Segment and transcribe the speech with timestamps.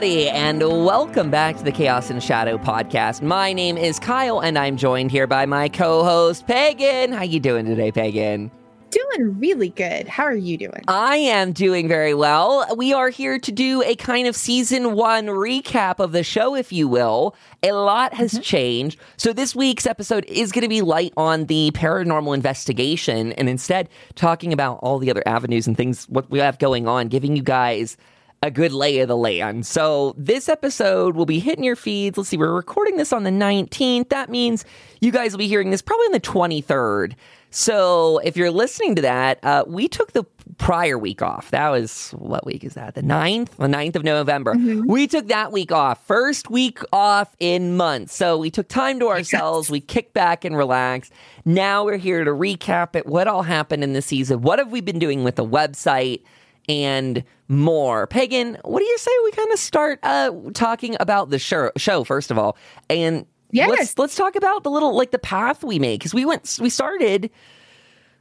[0.00, 3.20] Everybody, and welcome back to the Chaos and Shadow podcast.
[3.20, 7.12] My name is Kyle, and I'm joined here by my co-host Pagan.
[7.12, 8.50] How you doing today, Pagan?
[8.88, 10.08] Doing really good.
[10.08, 10.82] How are you doing?
[10.88, 12.64] I am doing very well.
[12.78, 16.72] We are here to do a kind of season one recap of the show, if
[16.72, 17.36] you will.
[17.62, 18.40] A lot has mm-hmm.
[18.40, 18.98] changed.
[19.18, 23.90] So, this week's episode is going to be light on the paranormal investigation and instead
[24.14, 27.42] talking about all the other avenues and things, what we have going on, giving you
[27.42, 27.98] guys
[28.42, 29.66] a good lay of the land.
[29.66, 32.16] So this episode will be hitting your feeds.
[32.16, 34.08] Let's see, we're recording this on the 19th.
[34.08, 34.64] That means
[35.00, 37.14] you guys will be hearing this probably on the 23rd.
[37.50, 40.24] So if you're listening to that, uh, we took the
[40.56, 41.50] prior week off.
[41.50, 42.94] That was, what week is that?
[42.94, 43.50] The 9th?
[43.56, 44.54] The 9th of November.
[44.54, 44.90] Mm-hmm.
[44.90, 46.06] We took that week off.
[46.06, 48.14] First week off in months.
[48.14, 49.68] So we took time to ourselves.
[49.68, 49.72] Yes.
[49.72, 51.12] We kicked back and relaxed.
[51.44, 53.06] Now we're here to recap it.
[53.06, 54.40] What all happened in the season?
[54.40, 56.22] What have we been doing with the website?
[56.70, 58.06] And more.
[58.06, 62.04] Pagan, what do you say we kind of start uh, talking about the show, show
[62.04, 62.56] first of all,
[62.88, 63.68] and yes.
[63.68, 66.70] let's let's talk about the little like the path we made because we went we
[66.70, 67.28] started.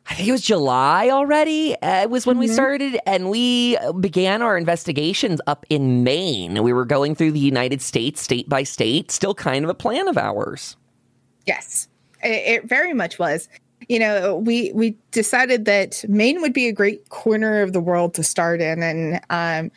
[0.08, 1.76] I think it was July already.
[1.82, 2.42] Uh, it was when mm-hmm.
[2.42, 6.64] we started, and we began our investigations up in Maine.
[6.64, 10.08] We were going through the United States, state by state, still kind of a plan
[10.08, 10.76] of ours.
[11.46, 11.88] Yes,
[12.24, 13.50] it, it very much was
[13.88, 18.14] you know, we we decided that Maine would be a great corner of the world
[18.16, 19.72] to start in, and um,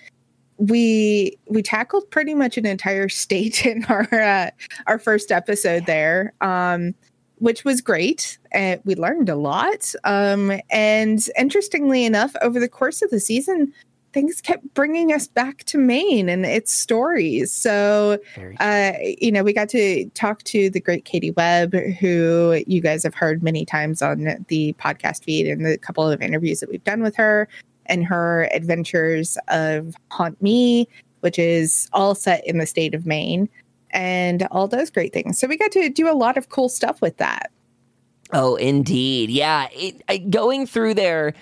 [0.56, 4.50] we we tackled pretty much an entire state in our uh,
[4.86, 6.94] our first episode there, um,
[7.36, 8.38] which was great.
[8.52, 9.94] And we learned a lot.
[10.04, 13.72] Um, and interestingly enough, over the course of the season,
[14.12, 17.50] things kept bringing us back to Maine and its stories.
[17.50, 18.18] So,
[18.60, 23.02] uh, you know, we got to talk to the great Katie Webb, who you guys
[23.02, 26.84] have heard many times on the podcast feed and the couple of interviews that we've
[26.84, 27.48] done with her
[27.86, 30.86] and her adventures of Haunt Me,
[31.20, 33.48] which is all set in the state of Maine
[33.90, 35.38] and all those great things.
[35.38, 37.50] So we got to do a lot of cool stuff with that.
[38.32, 39.30] Oh, indeed.
[39.30, 39.68] Yeah.
[39.72, 41.34] It, I, going through there,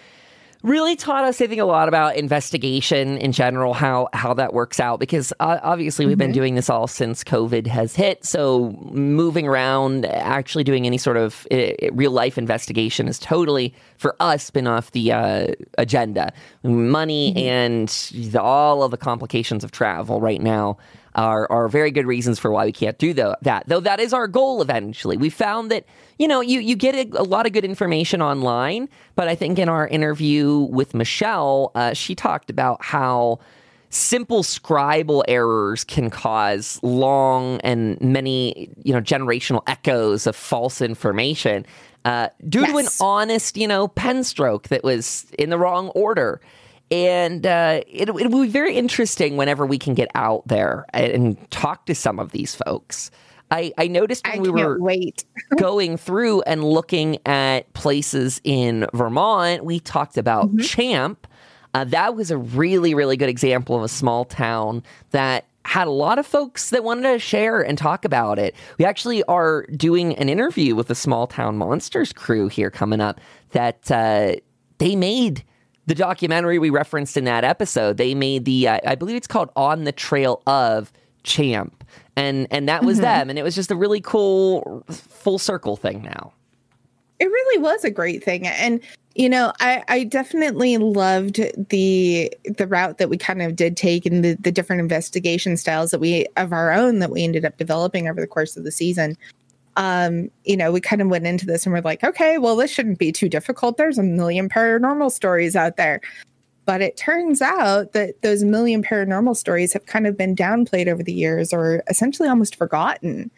[0.62, 4.80] really taught us, I think, a lot about investigation in general, how how that works
[4.80, 5.00] out.
[5.00, 6.26] Because uh, obviously, we've mm-hmm.
[6.26, 8.24] been doing this all since COVID has hit.
[8.24, 14.16] So moving around, actually doing any sort of uh, real life investigation is totally for
[14.20, 15.46] us been off the uh,
[15.78, 16.32] agenda.
[16.62, 17.38] Money mm-hmm.
[17.38, 17.88] and
[18.32, 20.76] the, all of the complications of travel right now
[21.14, 23.64] are, are very good reasons for why we can't do the, that.
[23.66, 25.16] Though that is our goal eventually.
[25.16, 25.84] We found that,
[26.18, 29.58] you know, you, you get a, a lot of good information online, but I think
[29.58, 33.40] in our interview with Michelle, uh, she talked about how
[33.90, 41.66] simple scribal errors can cause long and many, you know, generational echoes of false information
[42.04, 42.70] uh, due yes.
[42.70, 46.40] to an honest, you know, pen stroke that was in the wrong order.
[46.90, 51.38] And uh, it, it will be very interesting whenever we can get out there and,
[51.50, 53.10] talk to some of these folks.
[53.50, 55.24] I, I noticed when I we were wait.
[55.56, 60.60] going through and looking at places in Vermont, we talked about mm-hmm.
[60.60, 61.26] Champ.
[61.74, 65.90] Uh, that was a really, really good example of a small town that had a
[65.90, 68.54] lot of folks that wanted to share and talk about it.
[68.78, 73.20] We actually are doing an interview with the Small Town Monsters crew here coming up
[73.52, 74.36] that uh,
[74.78, 75.44] they made
[75.90, 77.96] the documentary we referenced in that episode.
[77.96, 80.92] They made the, uh, I believe it's called On the Trail of
[81.24, 81.82] Champ.
[82.14, 83.06] And, and that was mm-hmm.
[83.06, 83.30] them.
[83.30, 86.32] And it was just a really cool full circle thing now.
[87.18, 88.46] It really was a great thing.
[88.46, 88.80] And,
[89.16, 91.40] you know, I, I definitely loved
[91.70, 95.90] the the route that we kind of did take and the, the different investigation styles
[95.90, 98.70] that we of our own that we ended up developing over the course of the
[98.70, 99.18] season
[99.76, 102.70] um, you know, we kind of went into this and we're like, okay, well, this
[102.70, 103.76] shouldn't be too difficult.
[103.76, 106.00] There's a million paranormal stories out there.
[106.66, 111.02] But it turns out that those million paranormal stories have kind of been downplayed over
[111.02, 113.30] the years or essentially almost forgotten.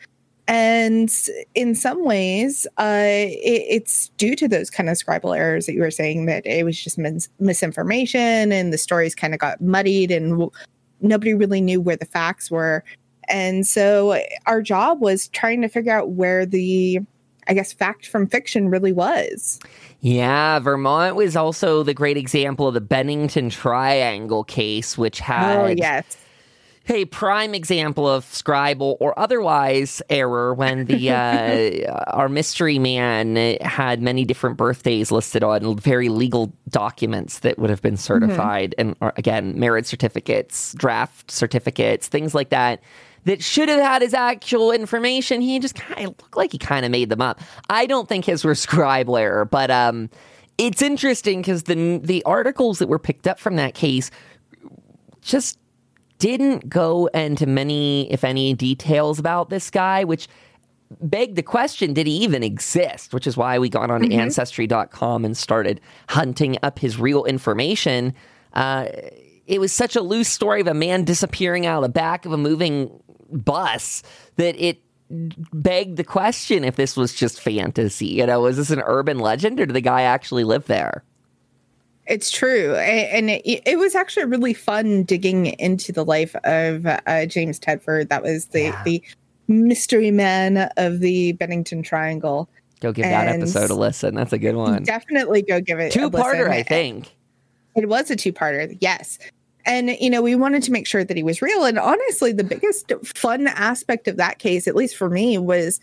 [0.49, 1.15] And
[1.55, 5.81] in some ways, uh, it, it's due to those kind of scribal errors that you
[5.81, 10.11] were saying that it was just mis- misinformation and the stories kind of got muddied
[10.11, 10.51] and w-
[11.01, 12.85] nobody really knew where the facts were.
[13.33, 17.01] And so our job was trying to figure out where the,
[17.49, 19.59] I guess, fact from fiction really was.
[20.01, 25.59] Yeah, Vermont was also the great example of the Bennington Triangle case, which oh, had.
[25.59, 26.19] Oh, yes
[26.89, 31.11] a prime example of scribal or otherwise error when the
[31.89, 37.71] uh, our mystery man had many different birthdays listed on very legal documents that would
[37.71, 38.01] have been mm-hmm.
[38.01, 38.89] certified mm-hmm.
[38.89, 42.81] and or, again marriage certificates draft certificates things like that
[43.25, 45.41] that should have had his actual information.
[45.41, 47.41] He just kind of looked like he kind of made them up.
[47.71, 50.11] I don't think his were scribal error, but um,
[50.59, 54.11] it's interesting because the the articles that were picked up from that case
[55.21, 55.59] just
[56.19, 60.29] didn't go into many, if any, details about this guy, which
[61.01, 63.13] begged the question did he even exist?
[63.13, 64.21] Which is why we got on mm-hmm.
[64.21, 68.15] Ancestry.com and started hunting up his real information.
[68.53, 68.87] Uh,
[69.47, 72.33] it was such a loose story of a man disappearing out of the back of
[72.33, 72.91] a moving
[73.33, 74.03] bus
[74.37, 74.81] that it
[75.11, 78.07] begged the question if this was just fantasy.
[78.07, 81.05] You know, was this an urban legend or did the guy actually live there?
[82.07, 82.75] It's true.
[82.75, 88.09] And it, it, was actually really fun digging into the life of uh, James Tedford.
[88.09, 88.83] That was the, yeah.
[88.85, 89.03] the
[89.47, 92.49] mystery man of the Bennington Triangle.
[92.81, 94.17] Go give and that episode a listen.
[94.17, 94.83] That's a good one.
[94.83, 96.49] Definitely go give it two parter.
[96.49, 97.15] I think
[97.77, 98.77] it was a two parter.
[98.81, 99.19] Yes.
[99.65, 101.65] And, you know, we wanted to make sure that he was real.
[101.65, 105.81] And honestly, the biggest fun aspect of that case, at least for me, was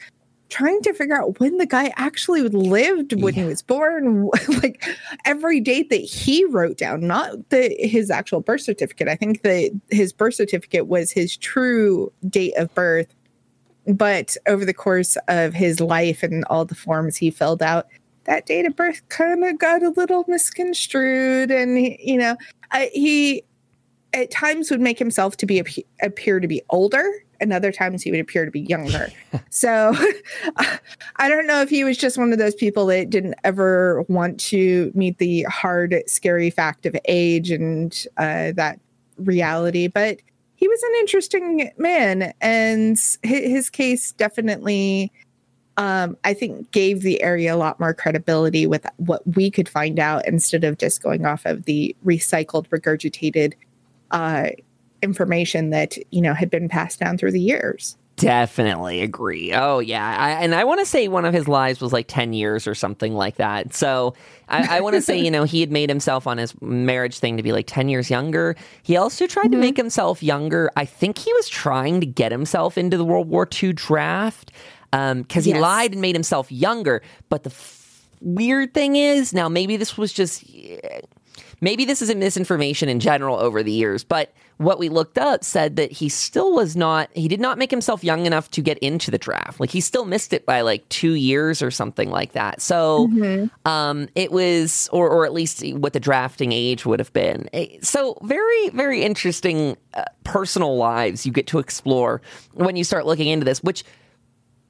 [0.50, 3.44] trying to figure out when the guy actually lived when yeah.
[3.44, 4.30] he was born
[4.62, 4.84] like
[5.26, 9.72] every date that he wrote down not the his actual birth certificate i think that
[9.90, 13.14] his birth certificate was his true date of birth
[13.88, 17.88] but over the course of his life and all the forms he filled out
[18.26, 22.36] that date of birth kind of got a little misconstrued and he, you know
[22.72, 23.44] I, he
[24.14, 25.64] at times would make himself to be
[26.02, 27.08] appear to be older
[27.42, 29.10] and other times he would appear to be younger.
[29.52, 29.94] So
[31.18, 34.40] i don't know if he was just one of those people that didn't ever want
[34.42, 38.80] to meet the hard scary fact of age and uh, that
[39.18, 40.20] reality but
[40.56, 45.12] he was an interesting man and his case definitely
[45.78, 49.98] um, I think gave the area a lot more credibility with what we could find
[49.98, 53.54] out instead of just going off of the recycled, regurgitated
[54.12, 54.50] uh,
[55.02, 57.98] information that you know had been passed down through the years.
[58.16, 59.54] Definitely agree.
[59.54, 62.34] Oh yeah, I, and I want to say one of his lives was like ten
[62.34, 63.74] years or something like that.
[63.74, 64.14] So
[64.50, 67.38] I, I want to say you know he had made himself on his marriage thing
[67.38, 68.58] to be like ten years younger.
[68.84, 69.52] He also tried mm-hmm.
[69.54, 70.70] to make himself younger.
[70.76, 74.52] I think he was trying to get himself into the World War II draft
[74.92, 75.62] because um, he yes.
[75.62, 77.02] lied and made himself younger.
[77.30, 80.44] But the f- weird thing is now maybe this was just
[81.62, 85.44] maybe this is a misinformation in general over the years, but what we looked up
[85.44, 88.78] said that he still was not, he did not make himself young enough to get
[88.80, 89.60] into the draft.
[89.60, 92.62] Like he still missed it by like two years or something like that.
[92.62, 93.68] So mm-hmm.
[93.68, 97.50] um, it was, or, or at least what the drafting age would have been.
[97.54, 102.22] Eh, so very, very interesting uh, personal lives you get to explore
[102.54, 103.86] when you start looking into this, which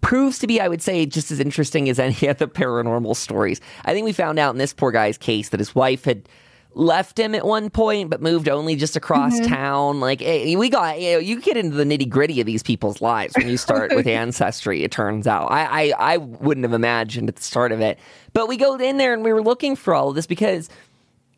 [0.02, 3.60] proves to be, I would say, just as interesting as any of the paranormal stories.
[3.86, 6.30] I think we found out in this poor guy's case that his wife had
[6.80, 9.54] left him at one point, but moved only just across mm-hmm.
[9.54, 10.00] town.
[10.00, 13.02] Like hey, we got, you, know, you get into the nitty gritty of these people's
[13.02, 14.84] lives when you start with ancestry.
[14.84, 18.00] It turns out, I, I, I wouldn't have imagined at the start of it,
[18.34, 20.70] but we go in there and we were looking for all of this because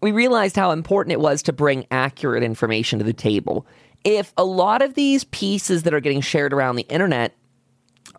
[0.01, 3.65] we realized how important it was to bring accurate information to the table.
[4.03, 7.35] If a lot of these pieces that are getting shared around the internet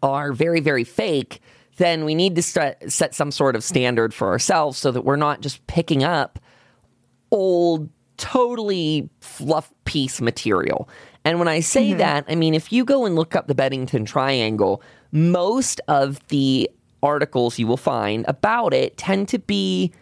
[0.02, 1.40] are very, very fake,
[1.76, 5.40] then we need to set some sort of standard for ourselves so that we're not
[5.40, 6.38] just picking up
[7.32, 10.88] old, totally fluff piece material.
[11.24, 11.98] And when I say mm-hmm.
[11.98, 16.70] that, I mean, if you go and look up the Bennington Triangle, most of the
[17.02, 19.92] articles you will find about it tend to be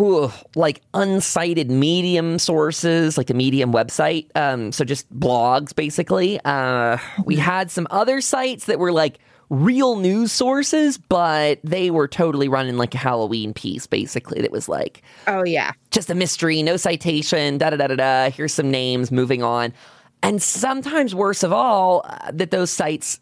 [0.00, 4.26] ooh, like uncited medium sources, like a medium website.
[4.34, 6.40] Um, so just blogs, basically.
[6.44, 7.42] Uh, we mm-hmm.
[7.42, 9.18] had some other sites that were like
[9.52, 14.40] real news sources, but they were totally running like a Halloween piece, basically.
[14.40, 15.72] That was like, oh, yeah.
[15.90, 18.30] Just a mystery, no citation, da da da da da.
[18.30, 19.74] Here's some names, moving on.
[20.22, 23.20] And sometimes, worse of all, uh, that those sites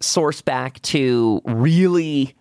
[0.00, 2.34] source back to really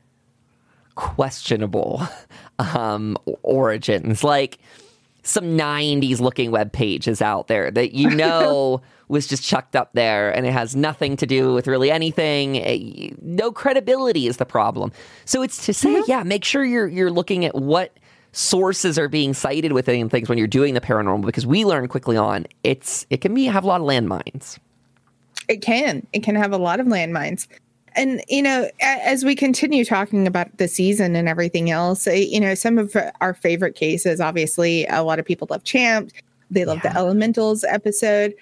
[0.96, 2.01] questionable
[2.60, 4.22] um, origins.
[4.22, 4.60] Like,
[5.24, 10.34] some 90s looking web pages out there that you know was just chucked up there
[10.34, 12.58] and it has nothing to do with really anything.
[12.58, 14.92] Eh, no credibility is the problem.
[15.25, 16.10] So it's to say, mm-hmm.
[16.10, 17.98] yeah, make sure you're you're looking at what
[18.32, 22.16] sources are being cited within things when you're doing the paranormal because we learn quickly
[22.16, 24.58] on it's it can be have a lot of landmines.
[25.48, 26.06] It can.
[26.13, 27.48] It can have a lot of landmines
[27.96, 32.39] and you know as we continue talking about the season and everything else eh, you
[32.39, 36.12] know some of our favorite cases obviously a lot of people love champ
[36.51, 36.94] they love yeah.
[36.94, 38.34] the elementals episode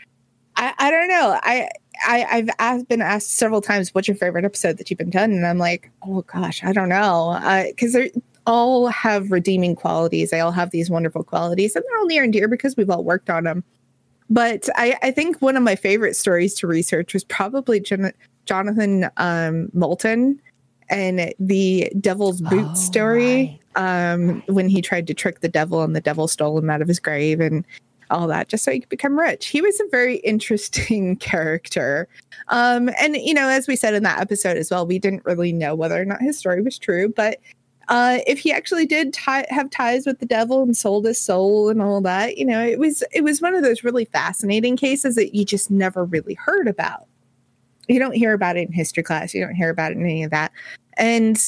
[0.58, 1.40] I, I don't know.
[1.44, 1.70] I,
[2.06, 5.32] I I've asked, been asked several times, "What's your favorite episode that you've been done?"
[5.32, 8.12] And I'm like, "Oh gosh, I don't know," because uh, they
[8.46, 10.32] all have redeeming qualities.
[10.32, 13.04] They all have these wonderful qualities, and they're all near and dear because we've all
[13.04, 13.64] worked on them.
[14.30, 18.12] But I, I think one of my favorite stories to research was probably Jon-
[18.46, 20.42] Jonathan um, Moulton
[20.90, 23.36] and the Devil's Boot oh, story.
[23.36, 23.60] Right.
[23.76, 26.88] Um, when he tried to trick the devil and the devil stole him out of
[26.88, 27.64] his grave and
[28.10, 29.48] all that just so he could become rich.
[29.48, 32.08] He was a very interesting character.
[32.50, 35.52] Um, and, you know, as we said in that episode as well, we didn't really
[35.52, 37.40] know whether or not his story was true, but
[37.90, 41.70] uh, if he actually did tie, have ties with the devil and sold his soul
[41.70, 45.16] and all that, you know, it was it was one of those really fascinating cases
[45.16, 47.08] that you just never really heard about.
[47.88, 49.34] You don't hear about it in history class.
[49.34, 50.52] You don't hear about it in any of that.
[50.98, 51.42] And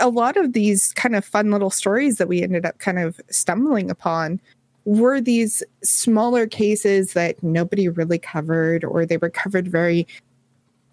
[0.00, 3.20] a lot of these kind of fun little stories that we ended up kind of
[3.28, 4.40] stumbling upon
[4.84, 10.06] were these smaller cases that nobody really covered, or they were covered very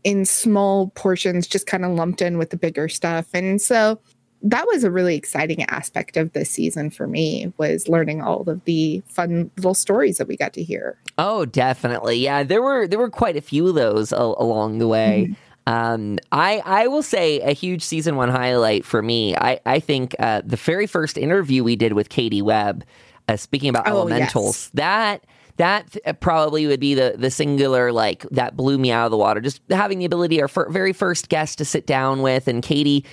[0.03, 3.27] in small portions, just kind of lumped in with the bigger stuff.
[3.33, 3.99] And so
[4.41, 8.63] that was a really exciting aspect of this season for me was learning all of
[8.63, 10.97] the fun little stories that we got to hear.
[11.17, 12.17] Oh, definitely.
[12.17, 15.27] Yeah, there were there were quite a few of those along the way.
[15.29, 15.73] Mm-hmm.
[15.73, 19.35] Um, I I will say a huge season one highlight for me.
[19.35, 22.85] I I think uh, the very first interview we did with Katie Webb
[23.29, 24.45] uh, speaking about oh, elementals.
[24.45, 24.71] Yes.
[24.73, 25.25] That
[25.57, 29.17] that uh, probably would be the the singular like that blew me out of the
[29.17, 29.41] water.
[29.41, 33.05] Just having the ability, our f- very first guest to sit down with, and Katie.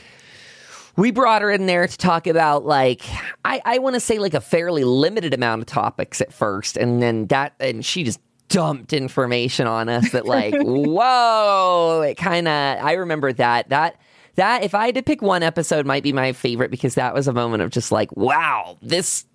[0.96, 3.02] We brought her in there to talk about like
[3.44, 7.02] I, I want to say like a fairly limited amount of topics at first, and
[7.02, 8.18] then that and she just
[8.49, 14.00] dumped information on us that like whoa it kind of I remember that that
[14.37, 17.26] that if I had to pick one episode might be my favorite because that was
[17.26, 19.26] a moment of just like wow this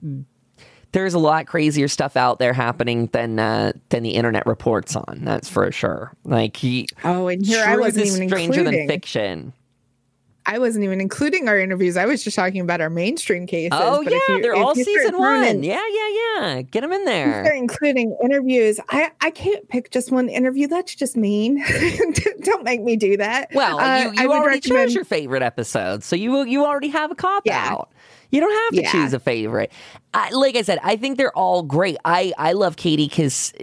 [0.91, 5.21] there's a lot crazier stuff out there happening than uh, than the internet reports on.
[5.23, 6.13] That's for sure.
[6.23, 8.87] Like he, oh, and here I wasn't even stranger including.
[8.87, 9.53] than fiction.
[10.43, 11.97] I wasn't even including our interviews.
[11.97, 13.79] I was just talking about our mainstream cases.
[13.79, 15.43] Oh yeah, you, they're all season one.
[15.43, 16.61] In, yeah, yeah, yeah.
[16.63, 17.43] Get them in there.
[17.43, 18.79] They're including interviews.
[18.89, 20.67] I I can't pick just one interview.
[20.67, 21.63] That's just mean.
[22.41, 23.49] Don't make me do that.
[23.53, 24.89] Well, uh, you, you already recommend...
[24.89, 27.69] chose your favorite episode, so you you already have a cop yeah.
[27.69, 27.91] out.
[28.31, 28.91] You don't have to yeah.
[28.91, 29.71] choose a favorite.
[30.13, 31.97] I, like I said, I think they're all great.
[32.03, 33.53] I, I love Katie because,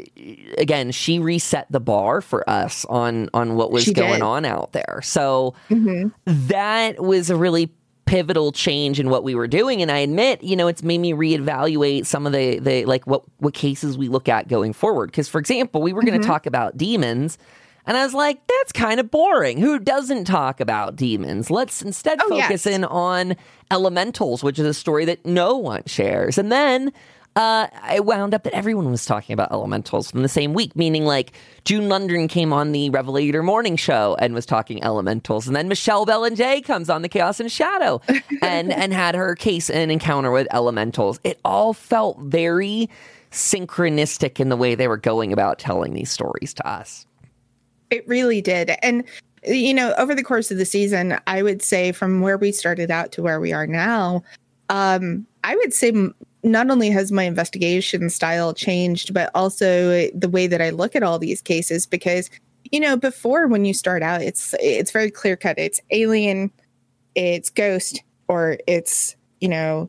[0.56, 4.22] again, she reset the bar for us on on what was she going did.
[4.22, 5.00] on out there.
[5.02, 6.08] So mm-hmm.
[6.48, 7.72] that was a really
[8.04, 9.82] pivotal change in what we were doing.
[9.82, 13.22] And I admit, you know, it's made me reevaluate some of the the like what
[13.38, 15.10] what cases we look at going forward.
[15.10, 16.30] Because, for example, we were going to mm-hmm.
[16.30, 17.38] talk about demons
[17.88, 19.58] and I was like, that's kind of boring.
[19.58, 21.50] Who doesn't talk about demons?
[21.50, 22.66] Let's instead oh, focus yes.
[22.66, 23.34] in on
[23.70, 26.36] elementals, which is a story that no one shares.
[26.36, 26.92] And then
[27.34, 31.06] uh, I wound up that everyone was talking about elementals from the same week, meaning
[31.06, 31.32] like
[31.64, 36.04] June London came on the Revelator morning show and was talking elementals, and then Michelle
[36.04, 38.02] Belanger comes on the Chaos and Shadow
[38.42, 41.20] and and had her case and encounter with elementals.
[41.24, 42.90] It all felt very
[43.30, 47.06] synchronistic in the way they were going about telling these stories to us.
[47.90, 48.72] It really did.
[48.82, 49.04] And,
[49.44, 52.90] you know, over the course of the season, I would say from where we started
[52.90, 54.22] out to where we are now,
[54.68, 55.92] um, I would say
[56.42, 61.02] not only has my investigation style changed, but also the way that I look at
[61.02, 62.30] all these cases because,
[62.70, 65.58] you know, before when you start out, it's it's very clear cut.
[65.58, 66.50] It's alien,
[67.14, 69.88] it's ghost, or it's, you know,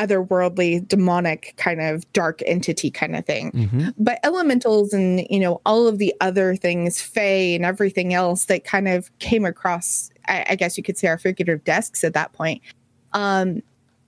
[0.00, 3.52] otherworldly demonic kind of dark entity kind of thing.
[3.52, 3.88] Mm-hmm.
[3.98, 7.20] but elementals and you know all of the other things fae
[7.54, 11.18] and everything else that kind of came across I, I, guess you could say our
[11.18, 12.62] figurative desks at that point
[13.12, 13.62] um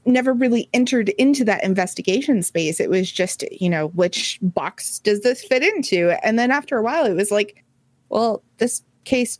[0.06, 2.80] never really entered into that investigation space.
[2.80, 6.16] It was just you know which box does this fit into?
[6.24, 7.62] And then after a while it was like
[8.08, 9.38] well this case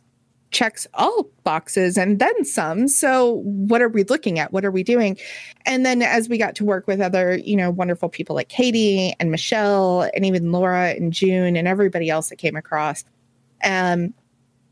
[0.53, 2.87] checks all boxes and then some.
[2.87, 4.53] So what are we looking at?
[4.53, 5.17] What are we doing?
[5.65, 9.13] And then as we got to work with other, you know, wonderful people like Katie
[9.19, 13.03] and Michelle and even Laura and June and everybody else that came across,
[13.63, 14.13] um,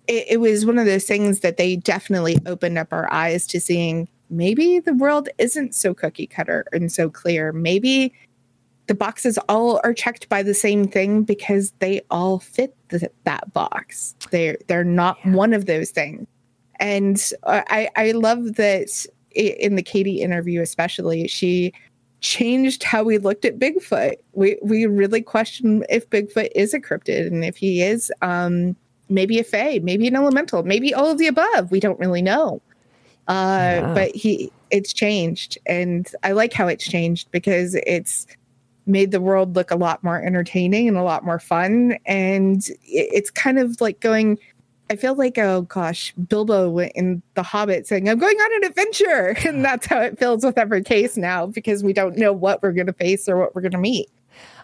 [0.08, 3.60] it, it was one of those things that they definitely opened up our eyes to
[3.60, 7.52] seeing maybe the world isn't so cookie cutter and so clear.
[7.52, 8.14] Maybe
[8.92, 13.54] the boxes all are checked by the same thing because they all fit the, that
[13.54, 14.14] box.
[14.32, 15.32] They're they're not yeah.
[15.32, 16.28] one of those things.
[16.78, 21.72] And I I love that in the Katie interview especially she
[22.20, 24.16] changed how we looked at Bigfoot.
[24.34, 28.76] We we really questioned if Bigfoot is a cryptid and if he is um
[29.08, 31.72] maybe a fae, maybe an elemental, maybe all of the above.
[31.72, 32.62] We don't really know.
[33.30, 33.94] Uh yeah.
[33.94, 38.28] but he it's changed and I like how it's changed because it's
[38.86, 41.98] made the world look a lot more entertaining and a lot more fun.
[42.06, 44.38] And it's kind of like going,
[44.90, 48.70] I feel like, oh gosh, Bilbo went in The Hobbit saying, I'm going on an
[48.70, 49.36] adventure.
[49.46, 52.74] And that's how it feels with every case now because we don't know what we're
[52.74, 54.10] going to face or what we're going to meet.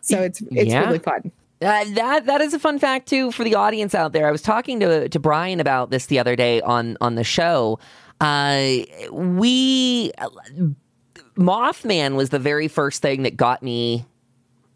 [0.01, 0.85] So it's, it's yeah.
[0.85, 1.31] really fun.
[1.59, 4.27] Uh, that that is a fun fact too for the audience out there.
[4.27, 7.79] I was talking to to Brian about this the other day on on the show.
[8.21, 8.77] Uh,
[9.11, 10.11] we
[11.37, 14.05] Mothman was the very first thing that got me.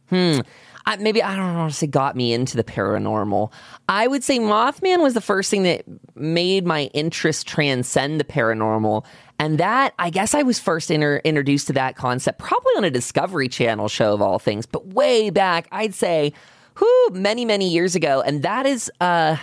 [0.09, 0.39] Hmm.
[0.85, 3.51] I, maybe I don't want to say got me into the paranormal.
[3.87, 9.05] I would say Mothman was the first thing that made my interest transcend the paranormal.
[9.37, 12.91] And that, I guess I was first inter- introduced to that concept probably on a
[12.91, 16.33] Discovery Channel show of all things, but way back, I'd say,
[16.79, 18.21] whoo, many, many years ago.
[18.21, 19.37] And that is, uh,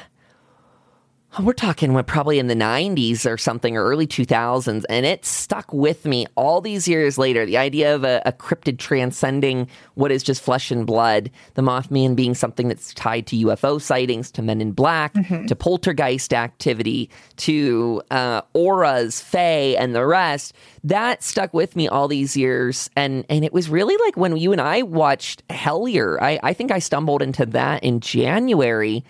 [1.40, 5.72] we're talking what probably in the 90s or something or early 2000s and it stuck
[5.72, 7.44] with me all these years later.
[7.46, 12.16] The idea of a, a, cryptid transcending what is just flesh and blood the mothman
[12.16, 15.46] being something that's tied to ufo sightings to men in black mm-hmm.
[15.46, 22.08] to poltergeist activity to uh, auras fae and the rest that stuck with me all
[22.08, 22.88] these years.
[22.96, 26.20] And and it was really like when you and i watched hellier.
[26.20, 29.04] I, I think i stumbled into that in january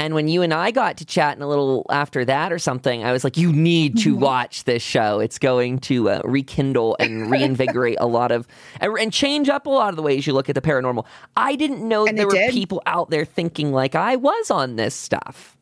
[0.00, 3.04] and when you and I got to chat chatting a little after that or something,
[3.04, 4.22] I was like, you need to mm-hmm.
[4.22, 5.20] watch this show.
[5.20, 8.48] It's going to uh, rekindle and reinvigorate a lot of,
[8.80, 11.04] and, and, change up a lot of the ways you look at the paranormal.
[11.36, 12.50] I didn't know and there were did.
[12.50, 15.58] people out there thinking like I was on this stuff.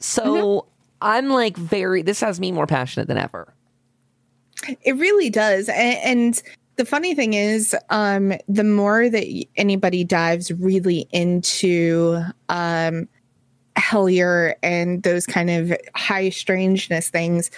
[0.00, 0.68] So mm-hmm.
[1.00, 3.54] I'm like, very, this has me more passionate than ever.
[4.82, 5.70] It really does.
[5.70, 6.42] and, and
[6.76, 13.08] the funny thing is um, the more that anybody dives really into um,
[13.78, 17.50] hellier and those kind of high strangeness things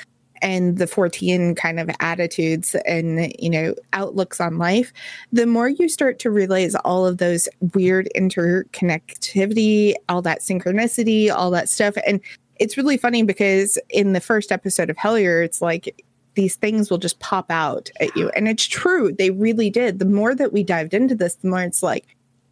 [0.42, 4.92] and the Fortean kind of attitudes and you know outlooks on life
[5.32, 11.50] the more you start to realize all of those weird interconnectivity all that synchronicity all
[11.50, 11.96] that stuff.
[12.06, 12.20] And
[12.58, 16.98] it's really funny because in the first episode of hellier it's like these things will
[16.98, 18.30] just pop out at you.
[18.30, 19.98] And it's true they really did.
[19.98, 22.06] The more that we dived into this the more it's like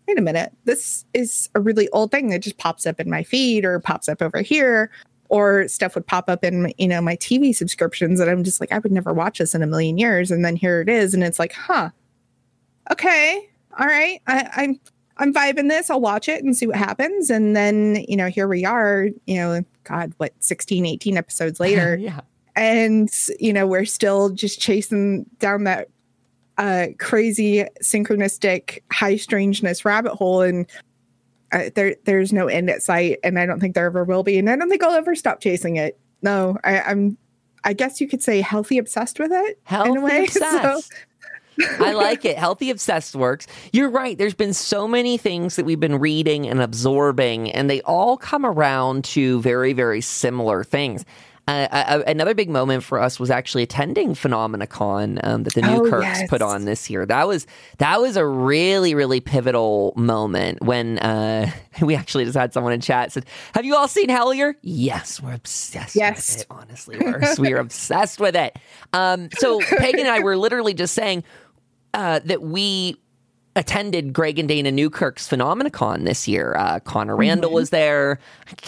[0.09, 3.23] wait a minute, this is a really old thing that just pops up in my
[3.23, 4.91] feed or pops up over here,
[5.29, 8.73] or stuff would pop up in you know my TV subscriptions, and I'm just like,
[8.73, 11.23] I would never watch this in a million years, and then here it is, and
[11.23, 11.91] it's like, huh,
[12.91, 14.81] okay, all right, I, I'm
[15.19, 15.91] I'm vibing this.
[15.91, 19.37] I'll watch it and see what happens, and then you know here we are, you
[19.37, 22.21] know, God, what 16, 18 episodes later, yeah.
[22.57, 25.89] And you know we're still just chasing down that
[26.59, 30.67] uh, crazy synchronistic high strangeness rabbit hole and
[31.53, 34.39] uh, there there's no end at sight and i don't think there ever will be
[34.39, 37.17] and i don't think i'll ever stop chasing it no I, i'm
[37.65, 40.93] i guess you could say healthy obsessed with it healthy in a way obsessed.
[40.93, 40.97] So.
[41.81, 42.39] I like it.
[42.39, 43.49] Healthy obsessed works.
[43.73, 44.17] You're right.
[44.17, 48.47] There's been so many things that we've been reading and absorbing, and they all come
[48.47, 51.05] around to very, very similar things.
[51.49, 55.91] Uh, another big moment for us was actually attending PhenomenaCon um, that the New oh,
[55.91, 56.29] Kirks yes.
[56.29, 57.07] put on this year.
[57.07, 57.47] That was
[57.79, 62.83] that was a really really pivotal moment when uh, we actually just had someone in
[62.83, 65.97] chat said, "Have you all seen Hellier?" Yes, we're obsessed.
[65.97, 68.59] Yes, with it, honestly, we're we're obsessed with it.
[68.93, 71.25] Um, so Pagan and I were literally just saying
[71.95, 73.01] uh, that we
[73.59, 76.55] attended Greg and Dana Newkirk's PhenomenaCon this year.
[76.57, 77.57] Uh, Connor Randall mm-hmm.
[77.57, 78.21] was there.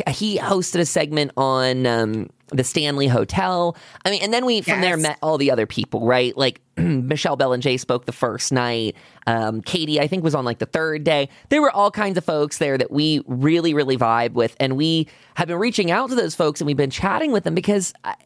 [0.08, 3.76] He hosted a segment on um, the Stanley Hotel.
[4.04, 4.82] I mean, and then we from yes.
[4.82, 6.36] there met all the other people, right?
[6.36, 8.96] Like Michelle Belanger spoke the first night.
[9.28, 11.28] Um, Katie, I think, was on like the third day.
[11.50, 15.06] There were all kinds of folks there that we really, really vibe with, and we
[15.34, 17.94] have been reaching out to those folks and we've been chatting with them because.
[18.04, 18.16] I,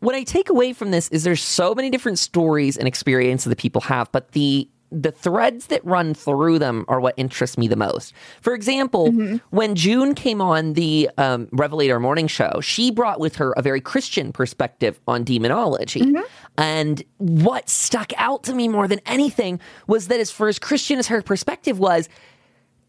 [0.00, 3.56] what I take away from this is there's so many different stories and experiences that
[3.56, 7.76] people have, but the the threads that run through them are what interest me the
[7.76, 8.14] most.
[8.40, 9.36] For example, mm-hmm.
[9.50, 13.80] when June came on the um, Revelator Morning Show, she brought with her a very
[13.80, 16.00] Christian perspective on demonology.
[16.00, 16.22] Mm-hmm.
[16.56, 20.98] And what stuck out to me more than anything was that, as far as Christian
[20.98, 22.08] as her perspective was,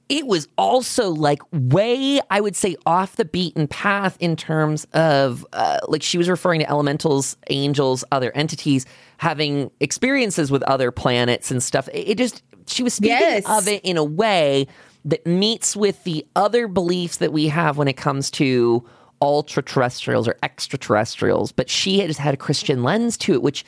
[0.08, 5.46] it was also like way, I would say, off the beaten path in terms of
[5.54, 8.86] uh, like she was referring to elementals, angels, other entities
[9.18, 11.90] having experiences with other planets and stuff.
[11.94, 13.46] It just, she was speaking yes.
[13.50, 14.68] of it in a way
[15.06, 18.88] that meets with the other beliefs that we have when it comes to
[19.22, 21.52] ultra terrestrials or extraterrestrials.
[21.52, 23.66] But she has had a Christian lens to it, which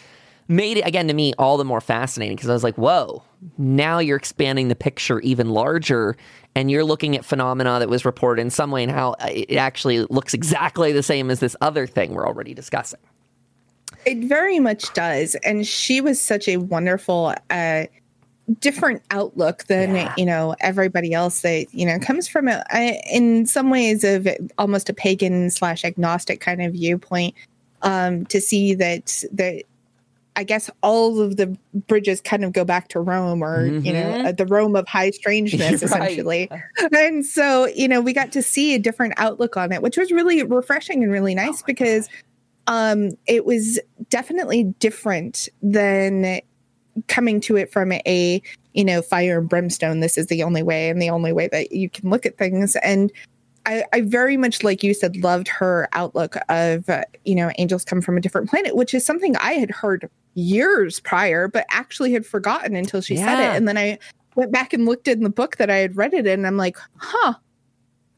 [0.47, 3.23] made it again to me all the more fascinating because I was like, whoa,
[3.57, 6.15] now you're expanding the picture even larger
[6.55, 10.01] and you're looking at phenomena that was reported in some way and how it actually
[10.05, 12.99] looks exactly the same as this other thing we're already discussing.
[14.05, 15.35] It very much does.
[15.43, 17.85] And she was such a wonderful, uh,
[18.59, 20.13] different outlook than yeah.
[20.15, 24.25] you know everybody else that you know comes from a, a, in some ways of
[24.57, 27.35] almost a pagan slash agnostic kind of viewpoint
[27.81, 29.63] um to see that that
[30.37, 33.83] I guess all of the bridges kind of go back to Rome or, mm-hmm.
[33.83, 34.27] you know, mm-hmm.
[34.27, 36.49] uh, the Rome of high strangeness, essentially.
[36.93, 40.11] And so, you know, we got to see a different outlook on it, which was
[40.11, 42.07] really refreshing and really nice oh because
[42.67, 46.41] um, it was definitely different than
[47.07, 48.41] coming to it from a
[48.73, 51.71] you know fire and brimstone this is the only way and the only way that
[51.71, 53.11] you can look at things and
[53.67, 57.83] I, I very much, like you said, loved her outlook of, uh, you know, angels
[57.83, 62.13] come from a different planet, which is something I had heard years prior, but actually
[62.13, 63.57] had forgotten until she said it.
[63.57, 63.97] And then I
[64.35, 66.57] went back and looked in the book that I had read it in, and I'm
[66.57, 67.33] like, huh,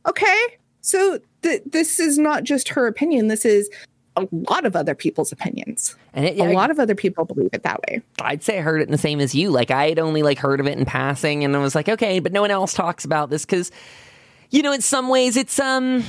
[0.07, 0.43] okay.
[0.81, 3.27] So th- this is not just her opinion.
[3.27, 3.69] This is
[4.15, 5.95] a lot of other people's opinions.
[6.13, 8.01] And it, A lot of other people believe it that way.
[8.21, 9.49] I'd say I heard it in the same as you.
[9.49, 12.19] Like I had only like heard of it in passing, and I was like, okay,
[12.19, 13.71] but no one else talks about this because,
[14.49, 16.03] you know, in some ways it's um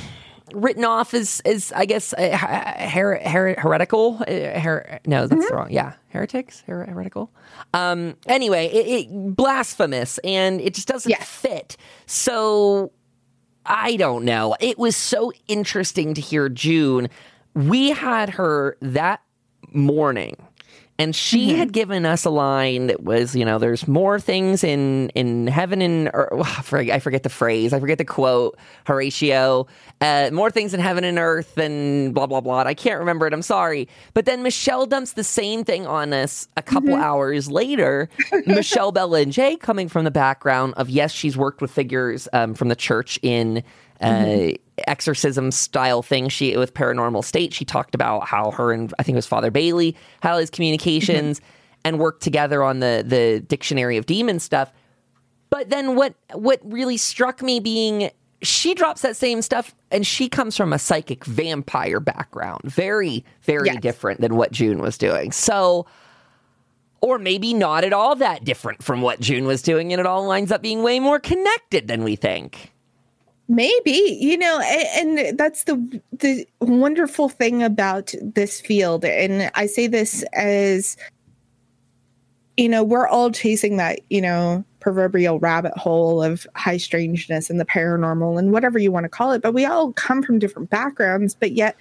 [0.53, 2.37] written off as as I guess uh,
[2.89, 4.17] her, her, heretical.
[4.27, 5.55] Uh, her, no, that's Mm-hmm.
[5.55, 5.71] wrong.
[5.71, 7.31] Yeah, heretics, her, heretical.
[7.73, 8.15] Um.
[8.27, 11.27] Anyway, it, it blasphemous, and it just doesn't Yes.
[11.27, 11.77] fit.
[12.05, 12.91] So
[13.65, 14.55] I don't know.
[14.59, 17.09] It was so interesting to hear June.
[17.53, 19.21] We had her that
[19.73, 20.35] morning.
[21.01, 25.09] And she had given us a line that was, you know, there's more things in
[25.15, 26.31] in heaven and earth.
[26.73, 27.73] I forget, the phrase.
[27.73, 28.55] I forget the quote.
[28.85, 29.65] Horatio,
[29.99, 32.59] uh, more things in heaven and earth than blah blah blah.
[32.59, 33.33] I can't remember it.
[33.33, 33.87] I'm sorry.
[34.13, 38.07] But then Michelle dumps the same thing on us a couple hours later.
[38.45, 42.75] Michelle Belanger coming from the background of yes, she's worked with figures um, from the
[42.75, 43.63] church in
[44.01, 44.51] uh,
[44.87, 46.29] exorcism style thing.
[46.29, 47.53] She with paranormal state.
[47.53, 50.49] She talked about how her and I think it was Father Bailey had all his
[50.49, 51.41] communications
[51.83, 54.71] and worked together on the the dictionary of demon stuff.
[55.49, 58.09] But then what what really struck me being
[58.43, 62.61] she drops that same stuff and she comes from a psychic vampire background.
[62.63, 63.81] Very, very Yes.
[63.81, 65.31] different than what June was doing.
[65.31, 65.85] So
[67.01, 70.23] or maybe not at all that different from what June was doing, and it all
[70.25, 72.71] lines up being way more connected than we think.
[73.47, 79.03] Maybe you know, and, that's the the wonderful thing about this field.
[79.03, 80.95] And I say this as
[82.57, 87.59] you know, we're all chasing that you know proverbial rabbit hole of high strangeness and
[87.59, 89.41] the paranormal and whatever you want to call it.
[89.41, 91.75] But we all come from different backgrounds, but yet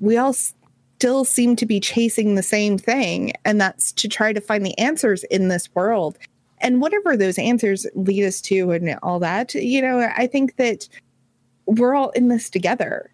[0.00, 4.40] we all still seem to be chasing the same thing, and that's to try to
[4.40, 6.18] find the answers in this world.
[6.60, 10.88] And whatever those answers lead us to, and all that, you know, I think that
[11.66, 13.10] we're all in this together.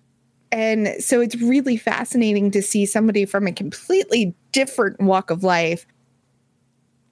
[0.53, 5.87] And so it's really fascinating to see somebody from a completely different walk of life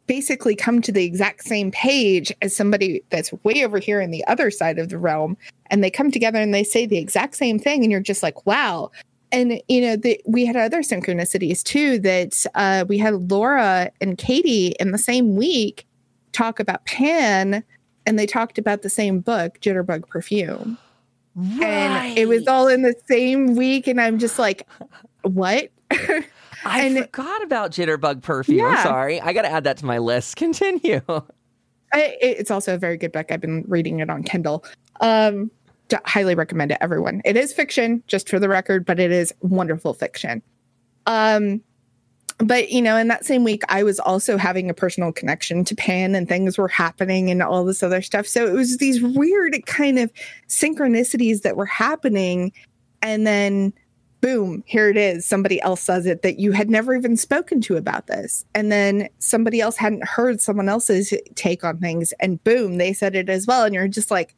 [0.06, 4.24] basically come to the exact same page as somebody that's way over here in the
[4.26, 5.36] other side of the realm.
[5.66, 7.82] And they come together and they say the exact same thing.
[7.82, 8.90] And you're just like, wow.
[9.32, 14.18] And, you know, the, we had other synchronicities too that uh, we had Laura and
[14.18, 15.86] Katie in the same week
[16.34, 17.64] talk about Pan.
[18.06, 20.76] And they talked about the same book, Jitterbug Perfume
[21.36, 21.64] Right.
[21.66, 24.68] and it was all in the same week and i'm just like
[25.22, 26.22] what I
[26.64, 28.64] and- forgot about Jitterbug perfume.
[28.64, 28.82] I'm Yeah.
[28.84, 29.20] sorry.
[29.20, 30.36] I got to add that to my list.
[30.44, 31.00] Continue.
[31.08, 34.64] I, it's also a very good book i've been reading it on kindle
[35.00, 35.50] um
[36.04, 39.94] highly recommend it everyone it is fiction just for the record but it is wonderful
[39.94, 40.42] fiction
[41.06, 41.60] um
[42.38, 45.74] but you know in that same week i was also having a personal connection to
[45.74, 48.26] pan and things were happening and all this other stuff.
[48.26, 50.12] So it was these weird kind of
[50.48, 52.52] synchronicities that were happening.
[53.02, 53.72] And then
[54.20, 55.26] boom here it is.
[55.26, 58.44] Somebody else says it that you had never even spoken to about this.
[58.54, 62.12] And then somebody else hadn't heard someone else's take on things.
[62.20, 63.64] And boom they said it as well.
[63.64, 64.34] And you're just like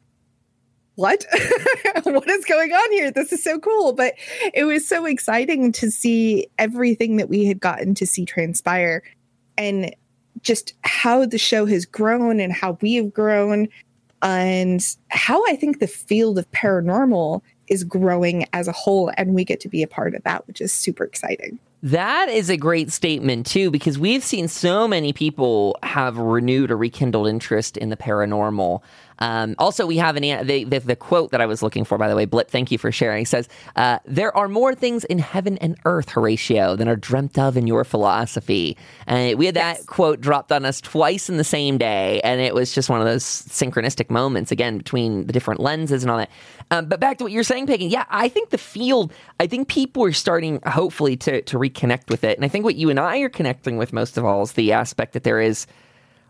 [0.97, 1.25] what
[2.03, 4.15] what is going on here this is so cool but
[4.53, 9.03] it was so exciting to see everything that we had gotten to see transpire
[9.57, 9.95] and
[10.41, 13.67] just how the show has grown and how we have grown
[14.23, 19.45] and how I think the field of paranormal is growing as a whole and we
[19.45, 21.59] get to be a part of that which is super exciting.
[21.83, 26.77] That is a great statement too, because we've seen so many people have renewed or
[26.77, 28.81] rekindled interest in the paranormal.
[29.19, 32.07] Um, also, we have an the, the the quote that I was looking for, by
[32.07, 32.25] the way.
[32.25, 33.25] Blip, thank you for sharing.
[33.25, 37.57] Says uh, there are more things in heaven and earth, Horatio, than are dreamt of
[37.57, 38.77] in your philosophy.
[39.07, 39.85] And we had that Yes.
[39.85, 43.05] quote dropped on us twice in the same day, and it was just one of
[43.05, 46.29] those synchronistic moments again between the different lenses and all that.
[46.71, 47.89] Um, but back to what you're saying, Pagan.
[47.89, 49.11] Yeah, I think the field.
[49.39, 52.37] I think people are starting, hopefully, to to reconnect with it.
[52.37, 54.71] And I think what you and I are connecting with most of all is the
[54.73, 55.65] aspect that there is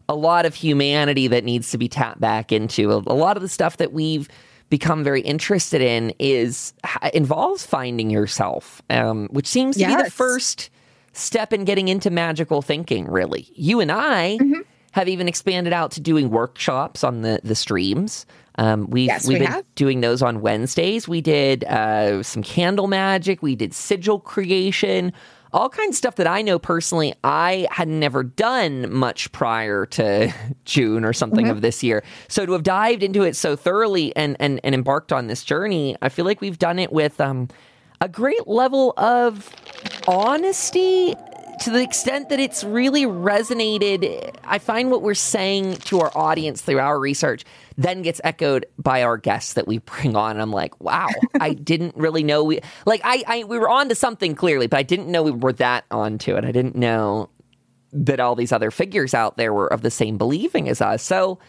[0.09, 2.91] a lot of humanity that needs to be tapped back into.
[2.91, 4.27] A, a lot of the stuff that we've
[4.69, 6.73] become very interested in is
[7.13, 10.69] involves finding yourself, um, which seems to be the first
[11.13, 13.05] step in getting into magical thinking.
[13.09, 14.61] Really, you and I Mm-hmm.
[14.91, 18.25] have even expanded out to doing workshops on the the streams.
[18.59, 19.65] Um, we've Yes, we've we been have.
[19.75, 21.07] doing those on Wednesdays.
[21.07, 23.41] We did uh, some candle magic.
[23.43, 25.13] We did sigil creation.
[25.57, 30.31] All kinds of stuff that I know personally I had never done much prior to
[30.65, 31.51] June or something mm-hmm.
[31.51, 32.03] of this year.
[32.27, 35.97] So to have dived into it so thoroughly and, and, and embarked on this journey,
[35.99, 37.47] I feel like we've done it with um,
[37.99, 39.49] a great level of
[40.07, 41.15] honesty
[41.61, 44.35] to the extent that it's really resonated.
[44.43, 47.45] I find what we're saying to our audience through our research
[47.77, 50.39] then gets echoed by our guests that we bring on.
[50.39, 51.07] I'm like, wow,
[51.39, 54.77] I didn't really know we like I, I we were on to something clearly, but
[54.77, 56.43] I didn't know we were that onto it.
[56.43, 57.29] I didn't know
[57.93, 61.03] that all these other figures out there were of the same believing as us.
[61.03, 61.39] So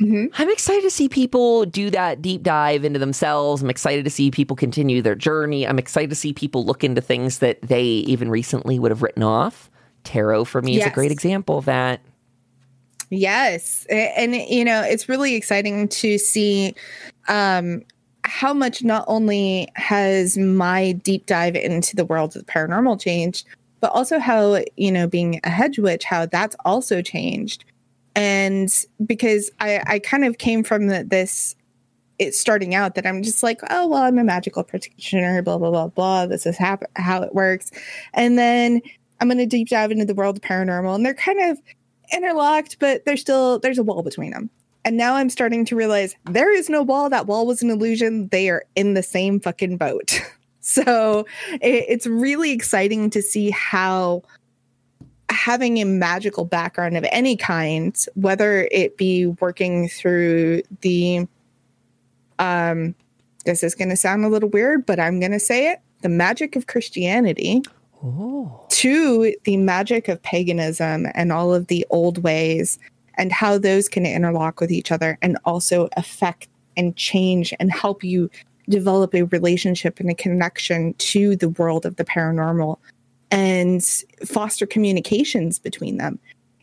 [0.00, 0.26] Mm-hmm.
[0.40, 3.62] I'm excited to see people do that deep dive into themselves.
[3.62, 5.66] I'm excited to see people continue their journey.
[5.66, 9.24] I'm excited to see people look into things that they even recently would have written
[9.24, 9.70] off.
[10.04, 10.86] Tarot for me yes.
[10.86, 12.00] is a great example of that.
[13.10, 13.86] Yes.
[13.88, 16.74] And, you know, it's really exciting to see
[17.28, 17.82] um,
[18.24, 23.46] how much not only has my deep dive into the world of paranormal changed,
[23.80, 27.64] but also how, you know, being a hedge witch, how that's also changed
[28.18, 31.54] and because I, I kind of came from the, this
[32.18, 35.70] it starting out that I'm just like, oh well, I'm a magical practitioner, blah blah
[35.70, 36.26] blah blah.
[36.26, 37.70] This is how how it works,
[38.14, 38.82] and then
[39.20, 41.60] I'm going to deep dive into the world of paranormal, and they're kind of
[42.12, 44.50] interlocked, but there's still there's a wall between them.
[44.84, 47.10] And now I'm starting to realize there is no wall.
[47.10, 48.28] That wall was an illusion.
[48.28, 50.20] They are in the same fucking boat.
[50.60, 51.26] so
[51.60, 54.22] it, it's really exciting to see how
[55.30, 61.26] having a magical background of any kind, whether it be working through the,
[62.38, 62.94] um,
[63.44, 66.08] this is going to sound a little weird, but I'm going to say it the
[66.08, 67.62] magic of Christianity
[68.04, 68.66] oh.
[68.68, 72.78] to the magic of paganism and all of the old ways
[73.14, 78.04] and how those can interlock with each other and also affect and change and help
[78.04, 78.30] you
[78.68, 82.78] develop a relationship and a connection to the world of the paranormal
[83.30, 83.84] and
[84.24, 86.18] foster communications between them.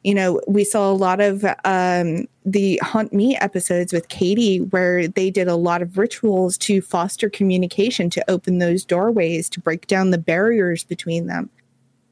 [0.05, 5.07] You know, we saw a lot of um, the Haunt Me episodes with Katie, where
[5.07, 9.87] they did a lot of rituals to foster communication, to open those doorways, to break
[9.87, 11.49] down the barriers between them,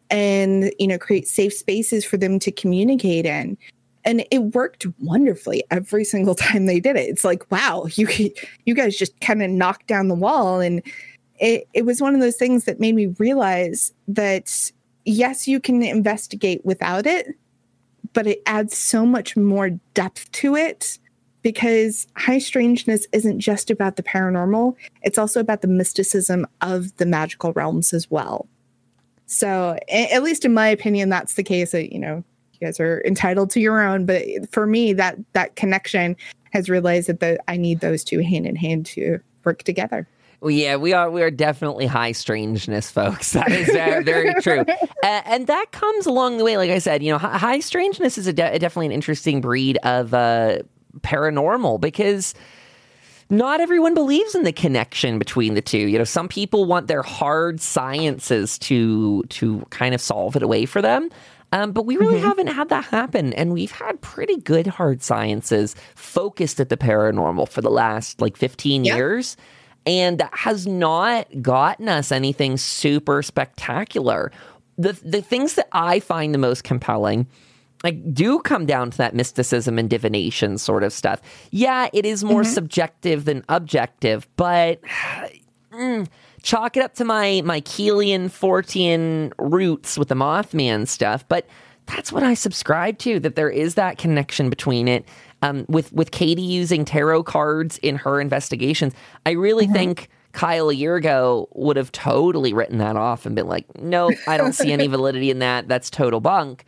[0.09, 3.59] and, you know, create safe spaces for them to communicate in.
[4.03, 7.07] And it worked wonderfully every single time they did it.
[7.07, 8.07] It's like, wow, you
[8.65, 10.81] you guys just kind of knocked down the wall and
[11.39, 14.71] it, it was one of those things that made me realize that
[15.05, 17.35] yes, you can investigate without it,
[18.13, 20.97] but it adds so much more depth to it
[21.41, 27.05] because high strangeness isn't just about the paranormal, it's also about the mysticism of the
[27.05, 28.47] magical realms as well.
[29.25, 31.71] So, at least in my opinion, that's the case.
[31.71, 32.23] That, you know,
[32.53, 36.15] you guys are entitled to your own, but for me, that that connection
[36.51, 40.07] has realized that the, I need those two hand in hand to work together.
[40.43, 41.09] Well, yeah, we are.
[41.09, 43.31] We are definitely high strangeness, folks.
[43.43, 44.65] That is very, very true,
[45.03, 46.57] and, and, that comes along the way.
[46.57, 50.13] Like I said, you know, high strangeness is a de- definitely an interesting breed of
[50.13, 50.59] uh,
[50.99, 52.33] paranormal because
[53.29, 55.77] not everyone believes in the connection between the two.
[55.77, 60.65] You know, some people want their hard sciences to to kind of solve it away
[60.65, 61.09] for them.
[61.53, 62.27] Um, but we really mm-hmm.
[62.27, 63.31] haven't had that happen.
[63.33, 68.35] And we've had pretty good hard sciences focused at the paranormal for the last like
[68.35, 68.97] 15 yep.
[68.97, 69.37] years
[69.85, 74.31] and has not gotten us anything super spectacular.
[74.77, 77.27] The the things that I find the most compelling
[77.83, 81.21] like do come down to that mysticism and divination sort of stuff.
[81.51, 82.53] Yeah, it is more mm-hmm.
[82.53, 84.79] subjective than objective, but
[85.73, 86.07] mm,
[86.41, 91.45] chalk it up to my my Keelian Fortean roots with the Mothman stuff, but
[91.85, 95.05] that's what I subscribe to that there is that connection between it
[95.43, 98.93] um, with with Katie using tarot cards in her investigations,
[99.25, 99.73] I really mm-hmm.
[99.73, 104.11] think Kyle a year ago would have totally written that off and been like, "No,
[104.25, 105.67] I don't see any validity in that.
[105.67, 106.65] That's total bunk."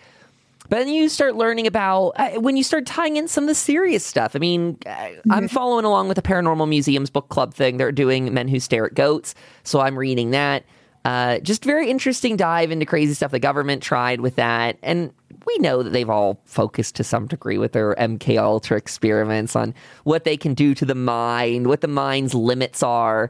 [0.67, 3.55] But then you start learning about uh, when you start tying in some of the
[3.55, 4.35] serious stuff.
[4.35, 5.31] I mean, uh, mm-hmm.
[5.31, 7.77] I'm following along with the Paranormal Museums book club thing.
[7.77, 10.65] They're doing Men Who Stare at Goats, so I'm reading that.
[11.05, 15.13] Uh, just very interesting dive into crazy stuff the government tried with that, and
[15.45, 19.73] we know that they've all focused to some degree with their MK Ultra experiments on
[20.03, 23.29] what they can do to the mind, what the mind's limits are.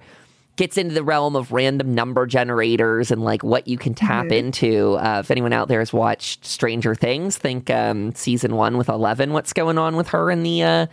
[0.57, 4.33] Gets into the realm of random number generators and like what you can tap mm-hmm.
[4.33, 4.93] into.
[4.93, 9.33] Uh, if anyone out there has watched Stranger Things, think um, season one with Eleven.
[9.33, 10.87] What's going on with her in the uh,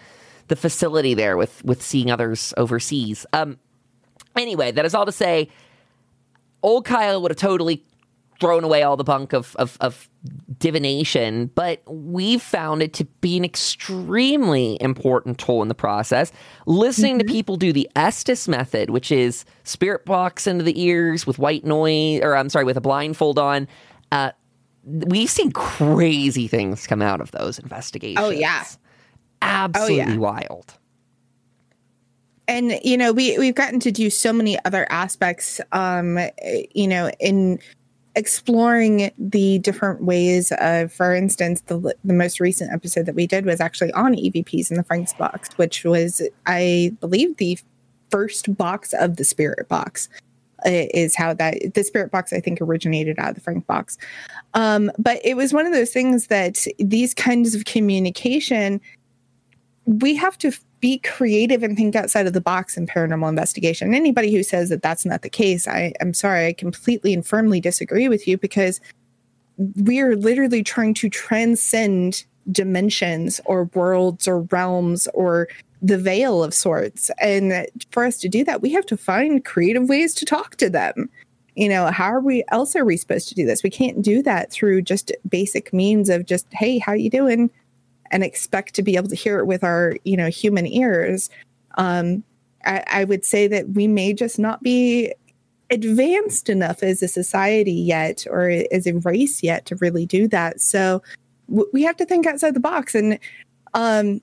[0.49, 3.25] the facility there with with seeing others overseas?
[3.33, 3.57] Um,
[4.37, 5.49] anyway, that is all to say,
[6.63, 7.85] old Kyle would have totally
[8.41, 10.09] thrown away all the bunk of, of, of
[10.59, 16.33] divination, but we've found it to be an extremely important tool in the process.
[16.67, 17.27] Listening mm-hmm.
[17.27, 21.65] to people do the Estes method, which is spirit box into the ears with white
[21.65, 23.67] noise, or I'm sorry, with a blindfold on.
[24.13, 24.31] Uh,
[24.85, 28.25] we've seen crazy things come out of those investigations.
[28.25, 28.65] Oh yeah,
[29.41, 30.17] absolutely oh, yeah.
[30.17, 30.75] wild.
[32.47, 35.61] And you know, we we've gotten to do so many other aspects.
[35.73, 36.19] Um,
[36.75, 37.59] you know, in
[38.15, 43.47] exploring the different ways of, for instance, the, the most recent episode that we did
[43.47, 47.59] was actually on EVPs in the Frank's box, which was, I believe, the
[48.11, 50.09] first box of the Spirit box.
[50.65, 53.99] Is how that the spirit box I think originated out of the Frank box,
[54.55, 58.81] um, but it was one of those things that these kinds of communication
[59.87, 63.95] we have to be creative and think outside of the box in paranormal investigation.
[63.95, 67.61] Anybody who says that that's not the case, I, am sorry, I completely and firmly
[67.61, 68.81] disagree with you because
[69.57, 75.47] we're literally trying to transcend dimensions or worlds or realms or
[75.81, 77.13] the veil of sorts.
[77.21, 80.69] And for us to do that, we have to find creative ways to talk to
[80.69, 81.09] them.
[81.55, 83.63] You know, how are we else are we supposed to do this?
[83.63, 87.51] We can't do that through just basic means of just, hey, how you doing?
[88.13, 91.31] And expect to be able to hear it with our you know human ears
[91.79, 92.23] um,
[92.65, 95.13] I, I would say that we may just not be
[95.71, 100.61] advanced enough as a society yet or as a race yet to really do that
[100.61, 101.03] so
[101.49, 103.19] w- we have to think outside the box and
[103.75, 104.21] um,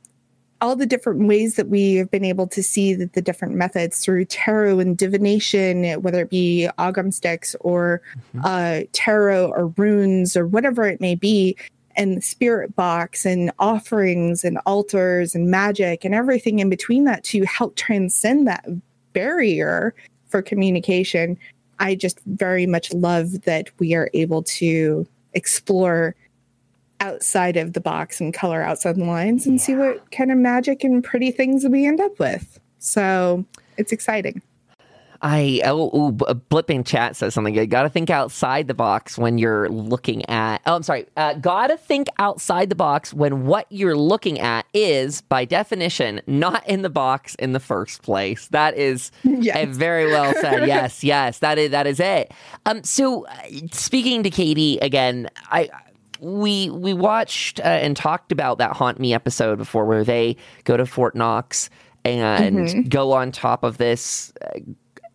[0.61, 4.03] all the different ways that we have been able to see that the different methods
[4.03, 8.01] through tarot and divination, whether it be ogham sticks or
[8.35, 8.41] mm-hmm.
[8.43, 11.55] uh, tarot or runes or whatever it may be,
[11.99, 17.43] and spirit box and offerings and altars and magic and everything in between that to
[17.43, 18.65] help transcend that
[19.11, 19.93] barrier
[20.29, 21.37] for communication.
[21.79, 26.15] I just very much love that we are able to explore
[27.01, 29.65] outside of the box and color outside the lines and yeah.
[29.65, 32.59] see what kind of magic and pretty things we end up with.
[32.79, 33.43] So
[33.77, 34.41] it's exciting.
[35.21, 37.69] I oh, oh blipping chat says something good.
[37.69, 40.61] Got to think outside the box when you're looking at.
[40.65, 41.07] Oh, I'm sorry.
[41.17, 46.21] Uh, Got to think outside the box when what you're looking at is, by definition,
[46.25, 48.47] not in the box in the first place.
[48.47, 49.75] That is yes.
[49.75, 50.67] very well said.
[50.67, 52.31] yes, yes, that is that is it.
[52.65, 53.33] Um, so uh,
[53.71, 55.69] speaking to Katie again, I
[56.21, 60.77] we we watched uh, and talked about that haunt me episode before, where they go
[60.77, 61.69] to Fort Knox
[62.05, 62.81] and mm-hmm.
[62.83, 64.59] go on top of this uh,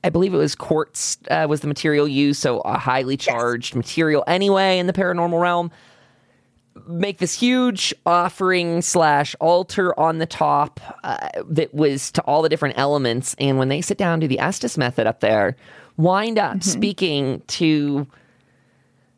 [0.05, 3.77] I believe it was quartz uh, was the material used, so a highly charged yes.
[3.77, 5.71] material anyway in the paranormal realm.
[6.87, 12.51] Make this huge offering slash altar on the top uh, that was to all the
[12.51, 15.57] different elements, and when they sit down to the Estes method up there,
[15.97, 16.61] wind up mm-hmm.
[16.61, 18.07] speaking to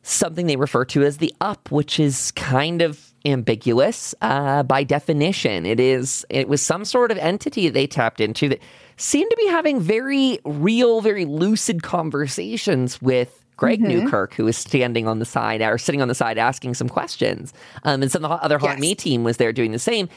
[0.03, 5.66] something they refer to as the up, which is kind of ambiguous uh, by definition.
[5.66, 8.61] It is it was some sort of entity they tapped into that
[8.96, 14.04] seemed to be having very real, very lucid conversations with Greg mm-hmm.
[14.04, 17.52] Newkirk, who was standing on the side or sitting on the side asking some questions.
[17.85, 18.80] Um, and some of the other Haunt yes.
[18.80, 20.09] Me team was there doing the same.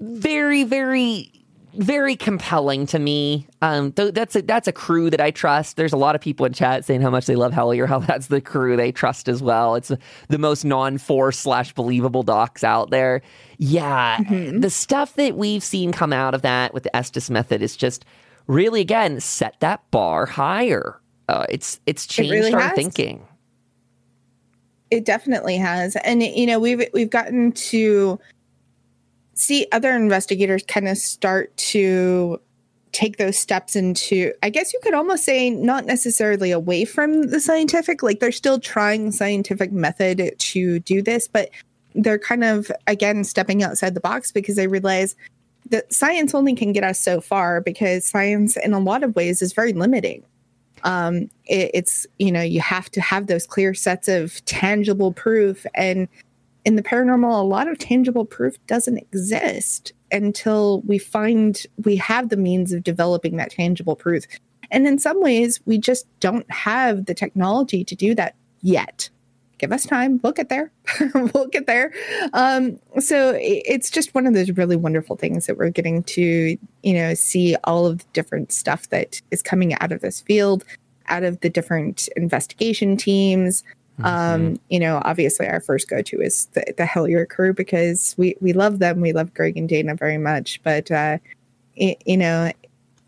[0.00, 1.30] Very, very
[1.78, 3.46] very compelling to me.
[3.62, 5.76] Um, th- that's a that's a crew that I trust.
[5.76, 8.28] There's a lot of people in chat saying how much they love Hellier, how that's
[8.28, 9.74] the crew they trust as well.
[9.74, 9.92] It's
[10.28, 13.22] the most non-force slash believable docs out there.
[13.58, 14.60] Yeah, mm-hmm.
[14.60, 18.04] the stuff that we've seen come out of that with the Estes method is just
[18.46, 21.00] really again set that bar higher.
[21.28, 22.74] Uh, it's it's changed it really our has.
[22.74, 23.26] thinking.
[24.90, 28.20] It definitely has, and you know we've we've gotten to
[29.36, 32.40] see other investigators kind of start to
[32.92, 37.40] take those steps into i guess you could almost say not necessarily away from the
[37.40, 41.50] scientific like they're still trying scientific method to do this but
[41.94, 45.14] they're kind of again stepping outside the box because they realize
[45.70, 49.42] that science only can get us so far because science in a lot of ways
[49.42, 50.22] is very limiting.
[50.84, 55.66] Um, it, it's you know you have to have those clear sets of tangible proof
[55.74, 56.06] and
[56.66, 62.28] in the paranormal, a lot of tangible proof doesn't exist until we find we have
[62.28, 64.24] the means of developing that tangible proof.
[64.72, 69.08] And in some ways, we just don't have the technology to do that yet.
[69.58, 70.18] Give us time.
[70.24, 70.72] We'll get there.
[71.14, 71.92] we'll get there.
[72.32, 76.92] Um, so it's just one of those really wonderful things that we're getting to, you
[76.92, 80.64] know, see all of the different stuff that is coming out of this field,
[81.06, 83.62] out of the different investigation teams,
[83.98, 84.04] mm-hmm.
[84.04, 88.36] Um, you know, obviously our first go to is the, the Hellier crew because we,
[88.40, 89.00] we love them.
[89.00, 91.18] We love Greg and Dana very much, but, uh,
[91.76, 92.52] it, you know,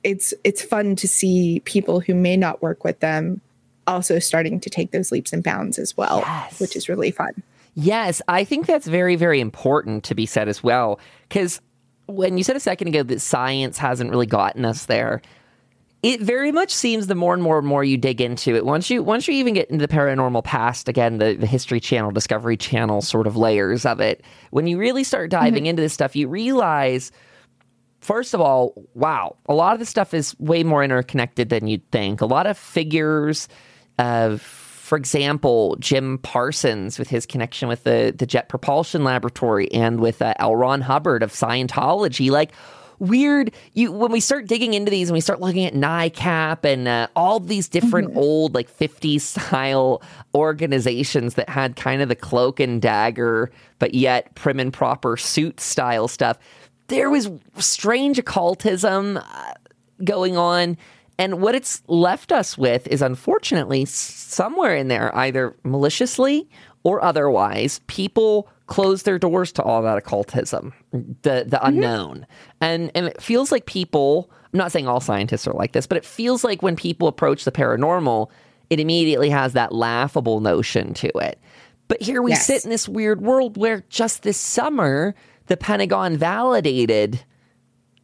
[0.04, 3.40] it's, it's fun to see people who may not work with them
[3.86, 6.60] also starting to take those leaps and bounds as well, yes.
[6.60, 7.42] which is really fun.
[7.74, 11.00] Yes, I think that's very, very important to be said as well.
[11.28, 11.60] Because
[12.06, 15.22] when you said a second ago that science hasn't really gotten us there,
[16.02, 18.88] it very much seems the more and more and more you dig into it, once
[18.88, 22.56] you once you even get into the paranormal past, again, the, the History Channel, Discovery
[22.56, 26.28] Channel sort of layers of it, when you really start diving into this stuff, you
[26.28, 27.10] realize
[28.00, 31.90] first of all, wow, a lot of the stuff is way more interconnected than you'd
[31.90, 32.20] think.
[32.20, 33.48] A lot of figures
[33.98, 34.40] of
[34.88, 40.22] for example, Jim Parsons with his connection with the, the Jet Propulsion Laboratory and with
[40.22, 40.56] uh, L.
[40.56, 42.52] Ron Hubbard of Scientology, like
[42.98, 43.52] weird.
[43.74, 47.08] You when we start digging into these and we start looking at NICAP and uh,
[47.16, 48.18] all these different mm-hmm.
[48.18, 50.02] old like 50s style
[50.34, 55.60] organizations that had kind of the cloak and dagger, but yet prim and proper suit
[55.60, 56.38] style stuff.
[56.88, 59.52] There was strange occultism uh,
[60.04, 60.76] going on
[61.18, 66.48] and what it's left us with is unfortunately somewhere in there, either maliciously
[66.84, 71.66] or otherwise, people close their doors to all that occultism, the the mm-hmm.
[71.66, 72.26] unknown.
[72.60, 75.98] And and it feels like people, I'm not saying all scientists are like this, but
[75.98, 78.30] it feels like when people approach the paranormal,
[78.70, 81.40] it immediately has that laughable notion to it.
[81.88, 82.46] But here we yes.
[82.46, 85.14] sit in this weird world where just this summer,
[85.46, 87.24] the Pentagon validated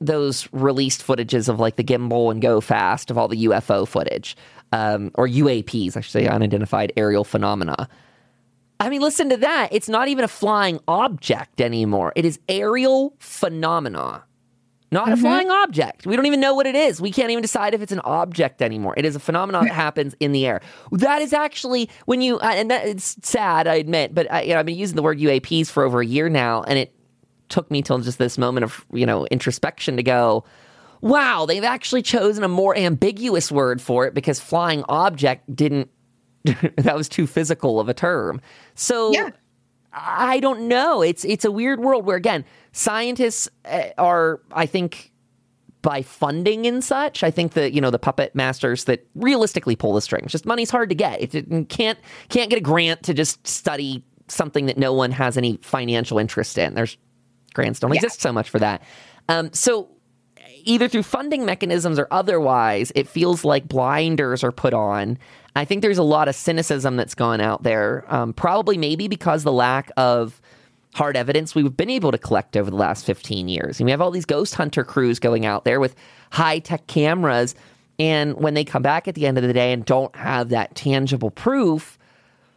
[0.00, 4.36] those released footages of like the gimbal and go fast of all the UFO footage,
[4.72, 7.88] um, or UAPs, I should say, unidentified aerial phenomena.
[8.80, 9.68] I mean, listen to that.
[9.72, 12.12] It's not even a flying object anymore.
[12.16, 14.24] It is aerial phenomena,
[14.90, 15.12] not mm-hmm.
[15.12, 16.06] a flying object.
[16.06, 17.00] We don't even know what it is.
[17.00, 18.94] We can't even decide if it's an object anymore.
[18.96, 20.60] It is a phenomenon that happens in the air.
[20.92, 24.54] That is actually when you, uh, and that, it's sad, I admit, but I, you
[24.54, 26.94] know, I've been using the word UAPs for over a year now, and it
[27.48, 30.44] took me till just this moment of you know introspection to go
[31.00, 35.90] wow they've actually chosen a more ambiguous word for it because flying object didn't
[36.76, 38.40] that was too physical of a term
[38.74, 39.30] so yeah.
[39.92, 45.12] i don't know it's it's a weird world where again scientists eh, are i think
[45.82, 49.92] by funding and such i think that you know the puppet masters that realistically pull
[49.94, 53.14] the strings just money's hard to get it, it can't can't get a grant to
[53.14, 56.96] just study something that no one has any financial interest in there's
[57.54, 58.00] grants don't yeah.
[58.00, 58.82] exist so much for that.
[59.30, 59.88] Um, so
[60.64, 65.18] either through funding mechanisms or otherwise, it feels like blinders are put on.
[65.56, 69.44] I think there's a lot of cynicism that's gone out there, um, probably maybe because
[69.44, 70.40] the lack of
[70.94, 73.80] hard evidence we've been able to collect over the last 15 years.
[73.80, 75.94] And we have all these ghost hunter crews going out there with
[76.30, 77.54] high tech cameras.
[77.98, 80.74] And when they come back at the end of the day and don't have that
[80.74, 81.98] tangible proof,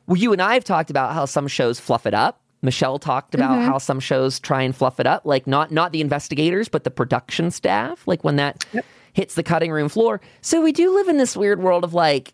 [0.07, 2.39] well, you and I have talked about how some shows fluff it up.
[2.61, 3.67] Michelle talked about mm-hmm.
[3.67, 6.89] how some shows try and fluff it up, like not not the investigators, but the
[6.89, 8.07] production staff.
[8.07, 8.83] Like when that yep.
[9.13, 10.21] hits the cutting room floor.
[10.41, 12.33] So we do live in this weird world of like,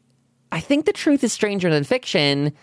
[0.54, 2.54] I think the truth is stranger than fiction,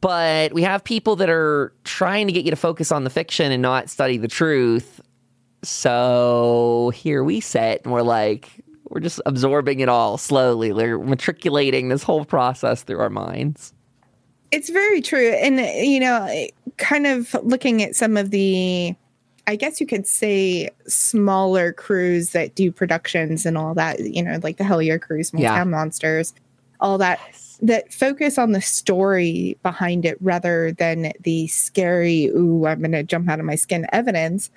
[0.00, 3.52] but we have people that are trying to get you to focus on the fiction
[3.52, 5.00] and not study the truth.
[5.62, 8.50] So here we sit and we're like,
[8.88, 10.72] we're just absorbing it all slowly.
[10.72, 13.72] We're matriculating this whole process through our minds.
[14.50, 15.28] It's very true.
[15.28, 16.46] And, you know,
[16.78, 18.96] kind of looking at some of the,
[19.46, 24.40] I guess you could say, smaller crews that do productions and all that, you know,
[24.42, 25.62] like the Hellier crews, Small yeah.
[25.62, 26.34] Monsters,
[26.80, 27.20] all that,
[27.62, 33.02] that focus on the story behind it rather than the scary, ooh, I'm going to
[33.02, 34.50] jump out of my skin evidence.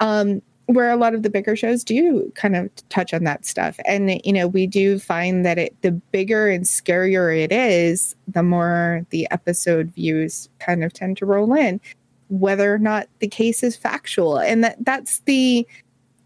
[0.00, 3.78] Um, where a lot of the bigger shows do kind of touch on that stuff
[3.84, 8.42] and you know we do find that it the bigger and scarier it is the
[8.42, 11.80] more the episode views kind of tend to roll in
[12.28, 15.66] whether or not the case is factual and that that's the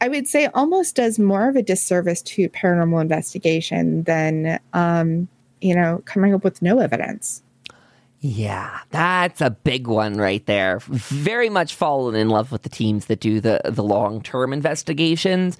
[0.00, 5.28] i would say almost does more of a disservice to paranormal investigation than um
[5.60, 7.42] you know coming up with no evidence
[8.20, 10.80] yeah, that's a big one right there.
[10.80, 15.56] Very much fallen in love with the teams that do the the long term investigations.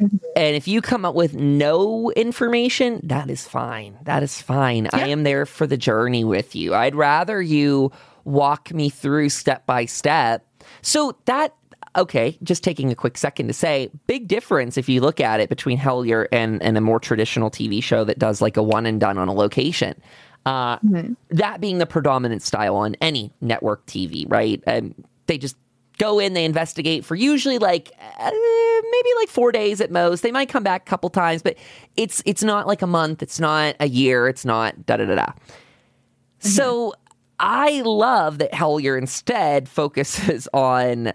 [0.00, 0.16] Mm-hmm.
[0.34, 3.96] And if you come up with no information, that is fine.
[4.02, 4.84] That is fine.
[4.86, 4.90] Yeah.
[4.94, 6.74] I am there for the journey with you.
[6.74, 7.92] I'd rather you
[8.24, 10.44] walk me through step by step.
[10.80, 11.54] So that
[11.96, 15.48] okay, just taking a quick second to say, big difference if you look at it
[15.48, 19.00] between Hellier and, and a more traditional TV show that does like a one and
[19.00, 20.00] done on a location.
[20.46, 21.12] Uh, mm-hmm.
[21.30, 24.62] That being the predominant style on any network TV, right?
[24.66, 24.94] And
[25.26, 25.56] they just
[25.98, 30.22] go in, they investigate for usually like uh, maybe like four days at most.
[30.22, 31.56] They might come back a couple times, but
[31.96, 35.14] it's it's not like a month, it's not a year, it's not da da da
[35.14, 35.26] da.
[35.26, 36.48] Mm-hmm.
[36.48, 36.94] So
[37.38, 41.12] I love that Hellier instead focuses on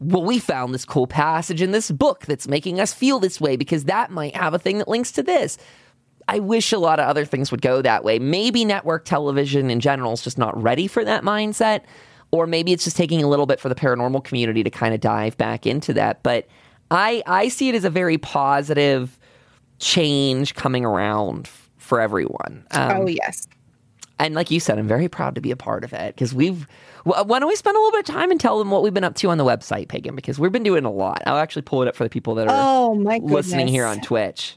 [0.00, 3.56] well, we found this cool passage in this book that's making us feel this way
[3.56, 5.58] because that might have a thing that links to this.
[6.28, 8.18] I wish a lot of other things would go that way.
[8.18, 11.82] Maybe network television in general is just not ready for that mindset.
[12.30, 15.00] or maybe it's just taking a little bit for the paranormal community to kind of
[15.00, 16.22] dive back into that.
[16.22, 16.46] But
[16.90, 19.18] I I see it as a very positive
[19.78, 22.66] change coming around f- for everyone.
[22.72, 23.48] Um, oh yes.
[24.18, 26.66] and like you said, I'm very proud to be a part of it because we've.
[27.08, 28.94] Wh- Why don't we spend a little bit of time and tell them what we've
[28.94, 30.14] been up to on the website, Pagan?
[30.14, 31.22] Because we've been doing a lot.
[31.26, 33.32] I'll actually pull it up for the people that are Oh my goodness.
[33.34, 34.56] listening here on Twitch.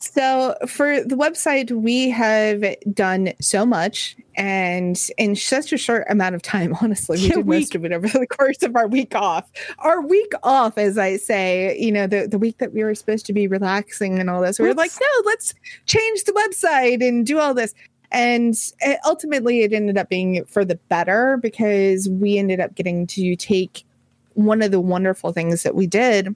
[0.00, 2.62] So for the website, we have
[2.92, 7.46] done so much and in such a short amount of time, honestly, we Yeah, did
[7.46, 9.50] we- most of it over the course of our week off.
[9.78, 13.24] Our week off, as I say, you know, the, the week that we were supposed
[13.26, 15.54] to be relaxing and all this, we were like, no, let's
[15.86, 17.72] change the website and do all this.
[18.14, 18.54] And
[18.86, 23.34] uh, ultimately, it ended up being for the better because we ended up getting to
[23.34, 23.84] take
[24.34, 26.34] one of the wonderful things that we did.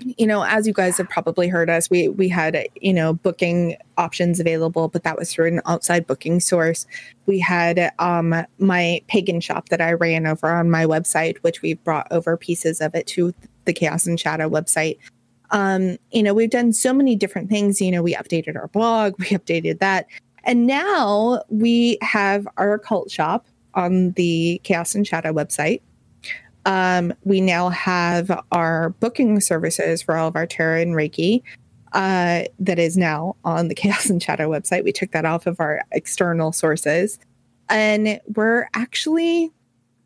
[0.00, 3.76] You know as you guys have probably heard us we we had you know booking
[3.96, 6.84] options available but that was through an outside booking source.
[7.26, 11.74] We had um my pagan shop that i ran over on my website which we
[11.74, 13.32] brought over pieces of it to
[13.66, 14.98] the chaos and shadow website.
[15.52, 17.80] Um you know we've done so many different things.
[17.80, 20.06] You know we updated our blog we updated that
[20.44, 25.80] and now we have our cult shop on the chaos and shadow website
[26.66, 31.42] um, we now have our booking services for all of our tarot and Reiki
[31.94, 34.84] uh, that is now on the Chaos and Shadow website.
[34.84, 37.18] We took that off of our external sources.
[37.68, 39.50] And we're actually,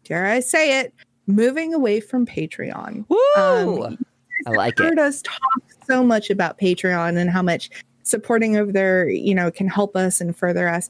[0.05, 0.95] dare I say it,
[1.27, 3.05] moving away from Patreon.
[3.09, 3.85] Woo!
[3.85, 3.99] Um,
[4.47, 4.99] I like heard it.
[4.99, 7.71] us talk so much about Patreon and how much
[8.09, 10.89] supporting of their, you know, can help us and further us.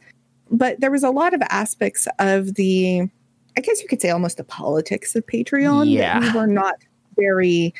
[0.50, 3.02] But there was a lot of aspects of the,
[3.56, 6.20] I guess you could say almost the politics of Patreon Yeah.
[6.20, 6.76] that we were not
[7.16, 7.74] very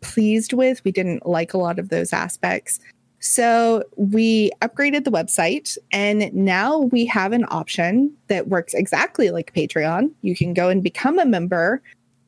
[0.00, 0.82] pleased with.
[0.84, 2.80] We didn't like a lot of those aspects.
[3.20, 9.54] So we upgraded the website and now we have an option that works exactly like
[9.54, 10.10] Patreon.
[10.20, 11.82] You can go and become a member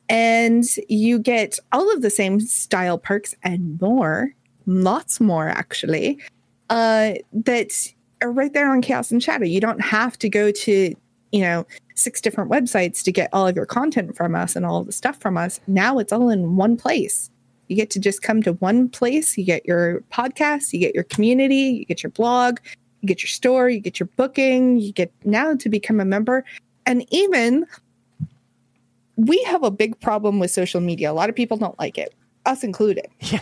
[0.09, 4.33] and you get all of the same style perks and more,
[4.65, 6.17] lots more actually,
[6.69, 9.45] uh, that are right there on Chaos and Shadow.
[9.45, 10.95] You don't have to go to,
[11.31, 11.65] you know,
[11.95, 14.91] six different websites to get all of your content from us and all of the
[14.91, 15.59] stuff from us.
[15.67, 17.29] Now it's all in one place.
[17.67, 19.37] You get to just come to one place.
[19.37, 22.59] You get your podcast, you get your community, you get your blog,
[23.01, 26.45] you get your store, you get your booking, you get now to become a member.
[26.85, 27.65] And even
[29.17, 31.11] we have a big problem with social media.
[31.11, 32.13] A lot of people don't like it,
[32.45, 33.07] us included.
[33.19, 33.41] Yeah,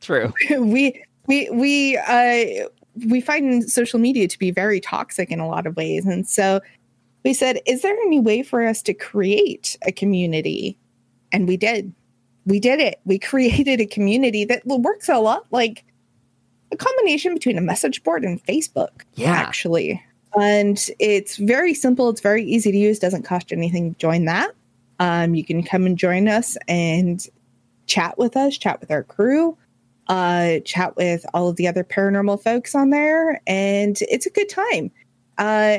[0.00, 0.32] true.
[0.58, 1.00] we
[1.30, 2.66] we we uh
[3.06, 6.04] we find social media to be very toxic in a lot of ways.
[6.04, 6.60] And so
[7.24, 10.76] we said, is there any way for us to create a community?
[11.32, 11.94] And we did.
[12.46, 13.00] We did it.
[13.04, 15.84] We created a community that works a lot like
[16.72, 19.30] a combination between a message board and Facebook, Yeah.
[19.30, 20.02] actually.
[20.38, 22.08] And it's very simple.
[22.10, 22.98] It's very easy to use.
[22.98, 24.50] Doesn't cost you anything to join that.
[24.98, 27.24] Um, you can come and join us and
[27.86, 29.56] chat with us, chat with our crew,
[30.10, 34.48] uh, chat with all of the other paranormal folks on there, and it's a good
[34.48, 34.90] time.
[35.38, 35.78] Uh,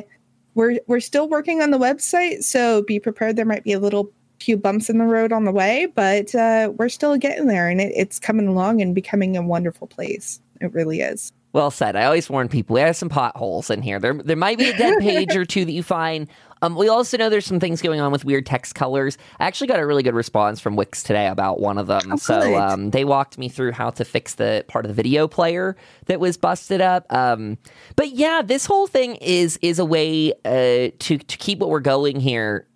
[0.55, 3.35] we're we're still working on the website, so be prepared.
[3.35, 4.09] There might be a little
[4.39, 7.81] few bumps in the road on the way, but uh, we're still getting there, and
[7.81, 10.39] it, it's coming along and becoming a wonderful place.
[10.61, 11.33] It really is.
[11.51, 11.97] Well said.
[11.97, 13.99] I always warn people we have some potholes in here.
[13.99, 16.29] There, there might be a dead page or two that you find.
[16.61, 19.17] Um, we also know there's some things going on with weird text colors.
[19.39, 22.13] I actually got a really good response from Wix today about one of them.
[22.13, 25.27] Oh, so um, they walked me through how to fix the part of the video
[25.27, 27.11] player that was busted up.
[27.11, 27.57] Um,
[27.95, 31.79] but yeah, this whole thing is is a way uh, to to keep what we're
[31.79, 32.67] going here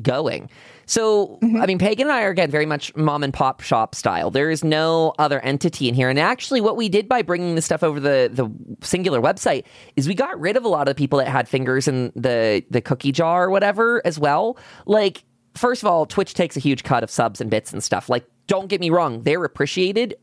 [0.00, 0.48] going.
[0.86, 1.60] So, mm-hmm.
[1.60, 4.30] I mean, Pagan and I are again very much mom and pop shop style.
[4.30, 6.08] There is no other entity in here.
[6.08, 8.50] And actually, what we did by bringing this stuff over the the
[8.84, 9.64] singular website
[9.96, 12.64] is we got rid of a lot of the people that had fingers in the
[12.70, 14.56] the cookie jar or whatever as well.
[14.86, 15.24] Like,
[15.54, 18.08] first of all, Twitch takes a huge cut of subs and bits and stuff.
[18.08, 20.14] Like, don't get me wrong, they're appreciated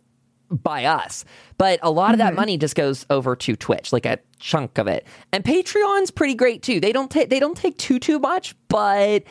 [0.50, 1.26] by us.
[1.58, 2.36] But a lot of that mm-hmm.
[2.36, 5.06] money just goes over to Twitch, like a chunk of it.
[5.32, 6.80] And Patreon's pretty great too.
[6.80, 9.24] They don't take they don't take too too much, but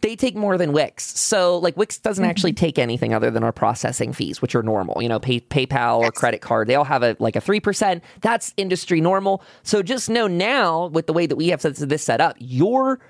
[0.00, 1.18] they take more than Wix.
[1.18, 2.30] So like Wix doesn't mm-hmm.
[2.30, 5.02] actually take anything other than our processing fees, which are normal.
[5.02, 8.02] You know, pay, PayPal or credit card, they all have a like a three percent.
[8.20, 9.42] That's industry normal.
[9.62, 13.00] So just know now with the way that we have this set up, your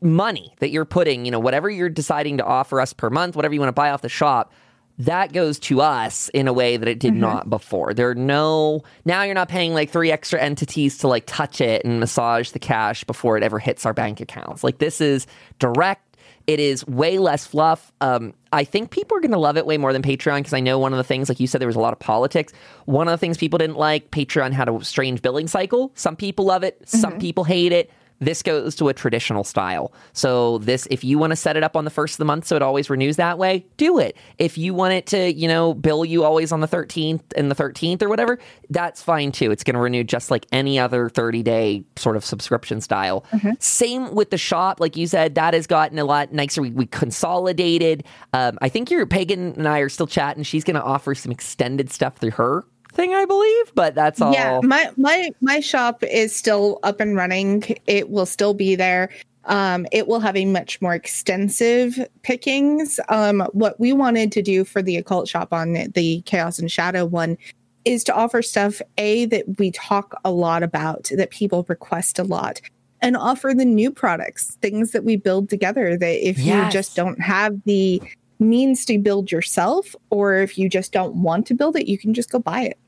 [0.00, 3.54] money that you're putting, you know, whatever you're deciding to offer us per month, whatever
[3.54, 4.52] you want to buy off the shop,
[4.98, 7.94] that goes to us in a way that it did not before.
[7.94, 11.84] There are no now you're not paying like three extra entities to like touch it
[11.84, 14.62] and massage the cash before it ever hits our bank accounts.
[14.62, 15.26] Like this is
[15.58, 16.12] direct.
[16.46, 17.92] It is way less fluff.
[18.00, 20.60] Um, I think people are going to love it way more than Patreon because I
[20.60, 22.52] know one of the things, like you said, there was a lot of politics.
[22.84, 25.92] One of the things people didn't like, Patreon had a strange billing cycle.
[25.94, 27.90] Some people love it, some people hate it.
[28.22, 29.92] This goes to a traditional style.
[30.12, 32.46] So this, if you want to set it up on the first of the month
[32.46, 34.16] so it always renews that way, do it.
[34.38, 37.56] If you want it to, you know, bill you always on the 13th and the
[37.56, 38.38] 13th or whatever,
[38.70, 39.50] that's fine too.
[39.50, 43.24] It's going to renew just like any other 30 day sort of subscription style.
[43.32, 43.50] Mm-hmm.
[43.58, 44.78] Same with the shop.
[44.78, 46.62] Like you said, that has gotten a lot nicer.
[46.62, 48.04] We, we consolidated.
[48.32, 50.44] Um, I think your Pagan and I are still chatting.
[50.44, 54.32] She's going to offer some extended stuff through her thing, I believe, but that's all.
[54.32, 57.64] Yeah, my my my shop is still up and running.
[57.86, 59.10] It will still be there.
[59.44, 63.00] Um, it will have a much more extensive pickings.
[63.08, 67.04] Um, what we wanted to do for the occult shop on the Chaos and Shadow
[67.04, 67.36] one
[67.84, 72.24] is to offer stuff a that we talk a lot about that people request a
[72.24, 72.60] lot
[73.00, 76.66] and offer the new products things that we build together that if yes.
[76.66, 78.00] you just don't have the
[78.42, 82.12] means to build yourself or if you just don't want to build it you can
[82.12, 82.78] just go buy it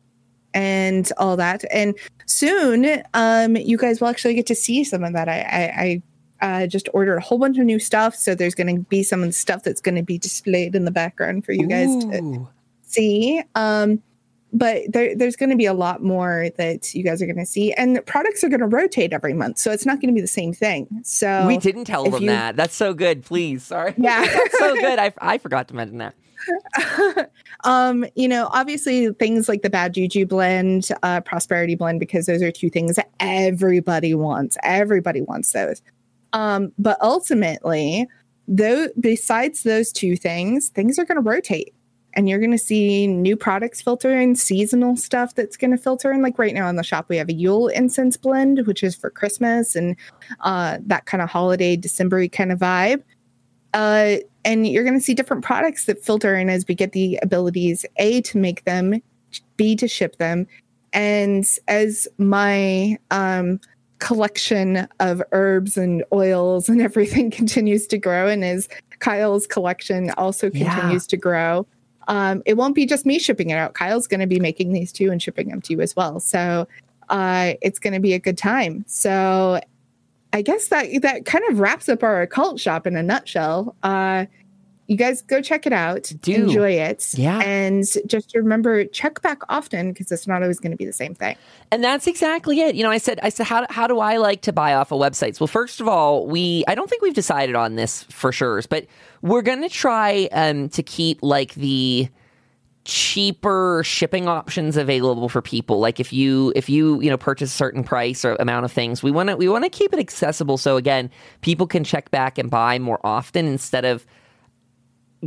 [0.55, 1.65] and all that.
[1.71, 1.95] And
[2.27, 5.29] soon, um, you guys will actually get to see some of that.
[5.29, 6.03] I, I,
[6.41, 9.03] I uh, just ordered a whole bunch of new stuff, so there's going to be
[9.03, 11.89] some of the stuff that's going to be displayed in the background for you guys
[11.89, 12.11] Ooh.
[12.11, 12.49] to
[12.83, 13.43] see.
[13.55, 14.03] Um,
[14.55, 17.45] but there, there's going to be a lot more that you guys are going to
[17.45, 20.21] see, and products are going to rotate every month, so it's not going to be
[20.21, 20.87] the same thing.
[21.03, 22.57] So we didn't tell them you, that.
[22.57, 23.25] That's so good.
[23.25, 23.95] Please, sorry.
[24.05, 24.25] Yeah,
[24.59, 24.99] so good.
[24.99, 27.31] I, I forgot to mention that.
[27.65, 32.43] um, you know, obviously things like the bad juju blend, uh, prosperity blend, because those
[32.43, 34.59] are two things that everybody wants.
[34.63, 35.81] Everybody wants those.
[36.35, 38.07] Um, but ultimately,
[38.47, 41.74] though, besides those two things, things are going to rotate.
[42.15, 46.13] And you're going to see new products filter in, seasonal stuff that's going to filter
[46.13, 46.23] in.
[46.23, 49.11] Like right now in the shop, we have a Yule incense blend, which is for
[49.11, 49.97] Christmas and
[50.41, 53.03] uh, that kind of holiday, December kind of vibe.
[53.75, 57.19] Uh, and you're going to see different products that filter in as we get the
[57.23, 59.03] abilities a to make them
[59.57, 60.47] b to ship them
[60.93, 63.61] and as my um,
[63.99, 68.69] collection of herbs and oils and everything continues to grow and as
[69.01, 71.11] kyle's collection also continues yeah.
[71.11, 71.67] to grow
[72.09, 73.75] um, it won't be just me shipping it out.
[73.75, 76.21] Kyle's going to be making these too and shipping them to you as well.
[76.21, 76.67] So
[77.09, 78.85] uh, it's going to be a good time.
[78.87, 79.61] So
[80.33, 83.75] I guess that that kind of wraps up our occult shop in a nutshell.
[83.83, 84.27] Uh,
[84.87, 86.35] you guys go check it out, Do.
[86.35, 90.77] enjoy it, yeah, and just remember check back often because it's not always going to
[90.77, 91.37] be the same thing.
[91.71, 92.75] And that's exactly it.
[92.75, 95.01] You know, I said, I said, how how do I like to buy off of
[95.01, 95.41] websites?
[95.41, 98.87] Well, first of all, we I don't think we've decided on this for sure, but
[99.23, 102.09] we're going to try um, to keep like the
[102.85, 107.57] cheaper shipping options available for people like if you if you you know purchase a
[107.57, 110.59] certain price or amount of things we want to we want to keep it accessible
[110.59, 111.11] so again
[111.41, 114.05] people can check back and buy more often instead of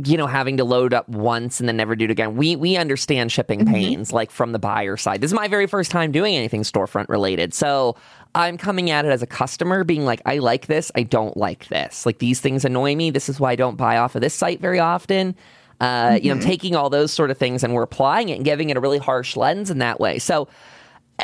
[0.06, 2.76] you know having to load up once and then never do it again we we
[2.76, 3.74] understand shipping mm-hmm.
[3.74, 7.08] pains like from the buyer side this is my very first time doing anything storefront
[7.08, 7.96] related so
[8.34, 11.66] i'm coming at it as a customer being like i like this i don't like
[11.68, 14.34] this like these things annoy me this is why i don't buy off of this
[14.34, 15.34] site very often
[15.80, 16.24] uh, mm-hmm.
[16.24, 16.48] you know, mm-hmm.
[16.48, 18.98] taking all those sort of things and we're applying it and giving it a really
[18.98, 20.18] harsh lens in that way.
[20.18, 20.48] So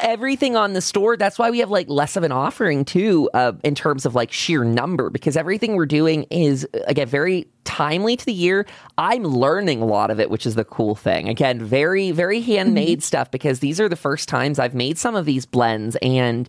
[0.03, 3.53] everything on the store that's why we have like less of an offering too uh,
[3.63, 8.27] in terms of like sheer number because everything we're doing is again very timely to
[8.27, 8.67] the year
[8.99, 12.99] i'm learning a lot of it which is the cool thing again very very handmade
[12.99, 13.03] mm-hmm.
[13.03, 16.49] stuff because these are the first times i've made some of these blends and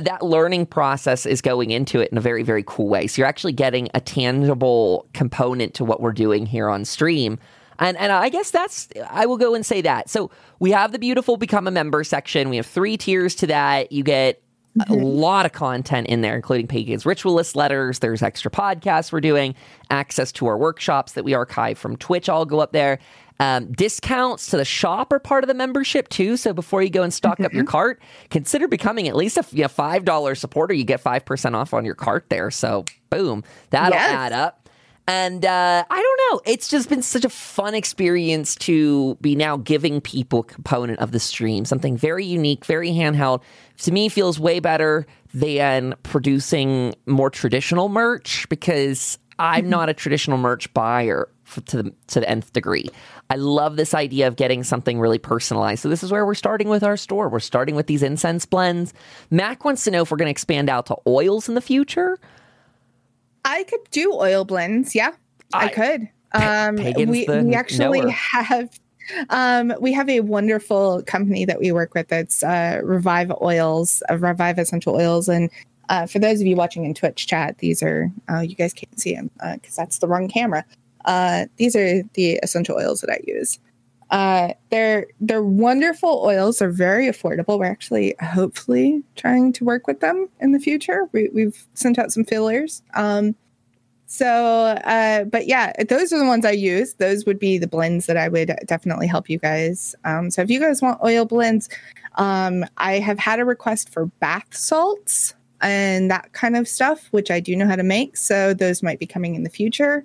[0.00, 3.06] that learning process is going into it in a very, very cool way.
[3.06, 7.38] So you're actually getting a tangible component to what we're doing here on stream.
[7.82, 10.08] And, and I guess that's, I will go and say that.
[10.08, 10.30] So
[10.60, 12.48] we have the beautiful become a member section.
[12.48, 13.90] We have three tiers to that.
[13.90, 14.40] You get
[14.78, 14.92] mm-hmm.
[14.92, 17.98] a lot of content in there, including Pagan's ritualist letters.
[17.98, 19.56] There's extra podcasts we're doing,
[19.90, 23.00] access to our workshops that we archive from Twitch all go up there.
[23.40, 26.36] Um, discounts to the shop are part of the membership too.
[26.36, 27.46] So before you go and stock mm-hmm.
[27.46, 27.70] up your mm-hmm.
[27.70, 30.74] cart, consider becoming at least a you know, five dollar supporter.
[30.74, 32.52] You get five percent off on your cart there.
[32.52, 34.12] So boom, that'll yes.
[34.12, 34.61] add up.
[35.08, 36.52] And uh, I don't know.
[36.52, 41.10] It's just been such a fun experience to be now giving people a component of
[41.10, 43.42] the stream, something very unique, very handheld.
[43.78, 50.38] To me, feels way better than producing more traditional merch because I'm not a traditional
[50.38, 51.28] merch buyer
[51.66, 52.88] to the to the nth degree.
[53.28, 55.82] I love this idea of getting something really personalized.
[55.82, 57.28] So this is where we're starting with our store.
[57.28, 58.94] We're starting with these incense blends.
[59.30, 62.18] Mac wants to know if we're going to expand out to oils in the future.
[63.44, 64.94] I could do oil blends.
[64.94, 65.12] Yeah,
[65.52, 66.08] I, I could.
[66.34, 68.10] Um, we we actually knower.
[68.10, 68.80] have
[69.30, 74.16] um, we have a wonderful company that we work with that's uh, Revive Oils, uh,
[74.16, 75.50] Revive Essential Oils, and
[75.88, 78.98] uh, for those of you watching in Twitch chat, these are uh, you guys can't
[78.98, 80.64] see them because uh, that's the wrong camera.
[81.04, 83.58] Uh, these are the essential oils that I use.
[84.12, 86.58] Uh, they're they're wonderful oils.
[86.58, 87.58] They're very affordable.
[87.58, 91.08] We're actually hopefully trying to work with them in the future.
[91.12, 92.82] We, we've sent out some fillers.
[92.92, 93.34] Um,
[94.04, 96.92] so, uh, but yeah, those are the ones I use.
[96.94, 99.94] Those would be the blends that I would definitely help you guys.
[100.04, 101.70] Um, so if you guys want oil blends,
[102.16, 105.32] um, I have had a request for bath salts
[105.62, 108.18] and that kind of stuff, which I do know how to make.
[108.18, 110.04] So those might be coming in the future.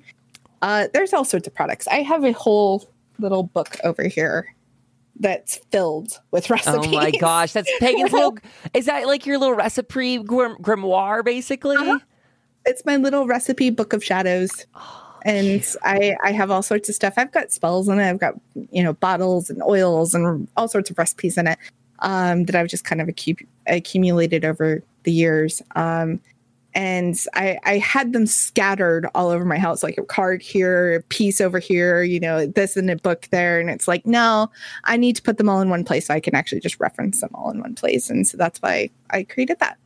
[0.62, 1.86] Uh, there's all sorts of products.
[1.89, 2.89] I have a whole
[3.20, 4.53] little book over here
[5.20, 6.88] that's filled with recipes.
[6.88, 8.38] Oh my gosh, that's Pagan's little.
[8.74, 11.78] Is that like your little recipe grimoire, basically?
[11.78, 11.99] Uh-huh
[12.68, 14.65] it's my little recipe book of shadows.
[14.76, 17.15] Oh, and I, I have all sorts of stuff.
[17.18, 18.07] I've got spells in it.
[18.07, 18.36] I've got,
[18.72, 21.57] you know, bottles and oils and all sorts of recipes in it
[21.99, 23.09] um, that I've just kind of
[23.68, 25.61] accumulated over the years.
[25.76, 26.20] Um,
[26.74, 31.01] and I, I had them scattered all over my house, like a card here, a
[31.03, 33.59] piece over here, you know, this in a book there.
[33.59, 34.51] And it's like, no,
[34.84, 37.22] I need to put them all in one place so I can actually just reference
[37.22, 38.09] them all in one place.
[38.09, 39.78] And so that's why I created that.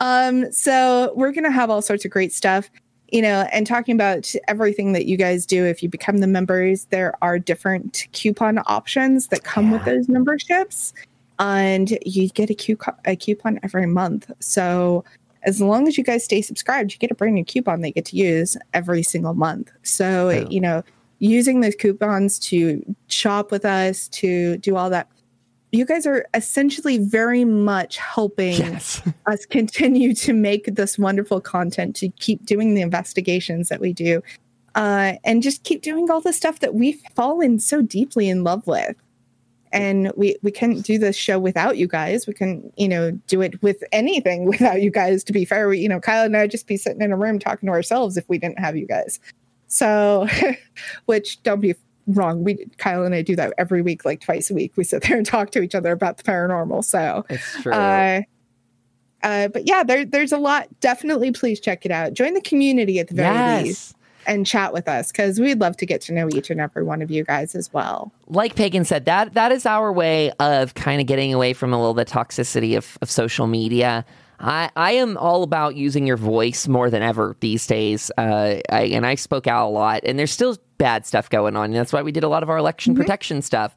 [0.00, 2.68] Um, so we're going to have all sorts of great stuff,
[3.10, 5.64] you know, and talking about everything that you guys do.
[5.64, 9.72] If you become the members, there are different coupon options that come yeah.
[9.72, 10.92] with those memberships,
[11.38, 14.30] and you get a, coupon, a coupon every month.
[14.40, 15.04] So
[15.42, 17.94] as long as you guys stay subscribed, you get a brand new coupon that you
[17.94, 19.70] get to use every single month.
[19.82, 20.48] So, yeah.
[20.48, 20.82] you know,
[21.18, 25.08] using those coupons to shop with us, to do all that
[25.72, 29.00] you guys are essentially very much helping yes.
[29.26, 34.22] us continue to make this wonderful content to keep doing the investigations that we do
[34.74, 38.66] uh, and just keep doing all the stuff that we've fallen so deeply in love
[38.66, 38.94] with
[39.72, 43.40] and we we couldn't do this show without you guys we can you know do
[43.40, 46.46] it with anything without you guys to be fair we, you know kyle and i
[46.46, 49.18] just be sitting in a room talking to ourselves if we didn't have you guys
[49.66, 50.26] so
[51.06, 51.74] which don't be
[52.06, 52.44] wrong.
[52.44, 54.72] We Kyle and I do that every week, like twice a week.
[54.76, 56.84] We sit there and talk to each other about the paranormal.
[56.84, 57.72] So it's true.
[57.72, 58.22] Uh,
[59.22, 60.68] uh, but yeah, there, there's a lot.
[60.80, 62.12] Definitely, please check it out.
[62.12, 63.64] Join the community at the very yes.
[63.64, 63.96] least
[64.26, 67.02] and chat with us because we'd love to get to know each and every one
[67.02, 68.12] of you guys as well.
[68.28, 71.78] Like Pagan said, that that is our way of kind of getting away from a
[71.78, 74.04] little the toxicity of, of social media.
[74.42, 78.10] I, I am all about using your voice more than ever these days.
[78.18, 81.66] Uh, I, and I spoke out a lot, and there's still bad stuff going on.
[81.66, 83.02] And that's why we did a lot of our election mm-hmm.
[83.02, 83.76] protection stuff.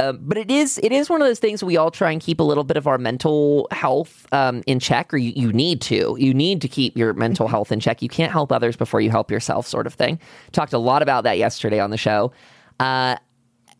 [0.00, 2.40] Uh, but it is it is one of those things we all try and keep
[2.40, 6.16] a little bit of our mental health um, in check, or you, you need to.
[6.18, 7.50] You need to keep your mental mm-hmm.
[7.50, 8.00] health in check.
[8.00, 10.18] You can't help others before you help yourself, sort of thing.
[10.52, 12.32] Talked a lot about that yesterday on the show.
[12.78, 13.16] Uh,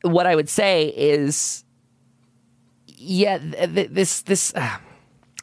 [0.02, 1.64] what I would say is,
[2.86, 4.52] yeah, th- th- this this.
[4.54, 4.76] Uh,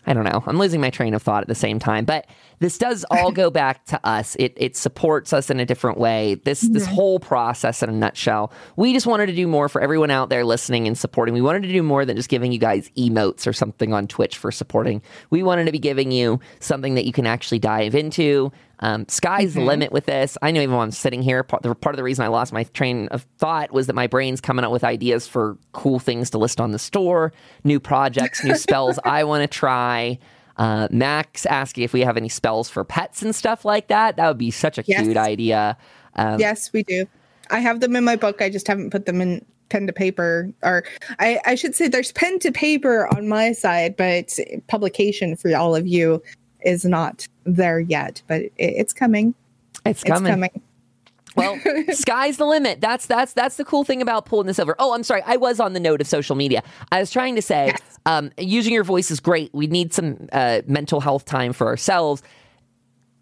[0.05, 0.43] I don't know.
[0.45, 2.27] I'm losing my train of thought at the same time, but
[2.59, 4.35] this does all go back to us.
[4.39, 6.35] It it supports us in a different way.
[6.43, 8.51] This this whole process in a nutshell.
[8.75, 11.33] We just wanted to do more for everyone out there listening and supporting.
[11.33, 14.37] We wanted to do more than just giving you guys emotes or something on Twitch
[14.37, 15.01] for supporting.
[15.29, 18.51] We wanted to be giving you something that you can actually dive into.
[18.79, 19.59] Um, sky's mm-hmm.
[19.59, 20.37] the limit with this.
[20.41, 22.63] I know even when I'm sitting here, part, part of the reason I lost my
[22.63, 26.37] train of thought was that my brain's coming up with ideas for cool things to
[26.37, 27.33] list on the store,
[27.63, 30.19] new projects, new spells I want to try.
[30.57, 34.17] Uh, Max asking if we have any spells for pets and stuff like that.
[34.17, 35.03] That would be such a yes.
[35.03, 35.77] cute idea.
[36.15, 37.05] Um, yes, we do.
[37.49, 38.41] I have them in my book.
[38.41, 40.83] I just haven't put them in pen to paper, or
[41.19, 44.37] I, I should say there's pen to paper on my side, but
[44.67, 46.21] publication for all of you
[46.61, 48.21] is not there yet.
[48.27, 49.35] But it, it's coming.
[49.85, 50.25] It's coming.
[50.25, 50.61] It's coming.
[51.37, 51.59] Well,
[51.91, 52.81] sky's the limit.
[52.81, 54.75] That's that's that's the cool thing about pulling this over.
[54.79, 55.21] Oh, I'm sorry.
[55.25, 56.63] I was on the note of social media.
[56.91, 57.99] I was trying to say yes.
[58.05, 59.51] um, using your voice is great.
[59.53, 62.23] We need some uh, mental health time for ourselves.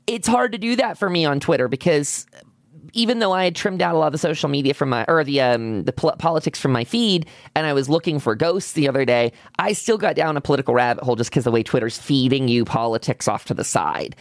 [0.08, 2.26] It's hard to do that for me on Twitter because
[2.94, 5.24] even though I had trimmed out a lot of the social media from my or
[5.24, 8.88] the um, the pol- politics from my feed, and I was looking for ghosts the
[8.88, 11.98] other day, I still got down a political rabbit hole just because the way Twitter's
[11.98, 14.16] feeding you politics off to the side.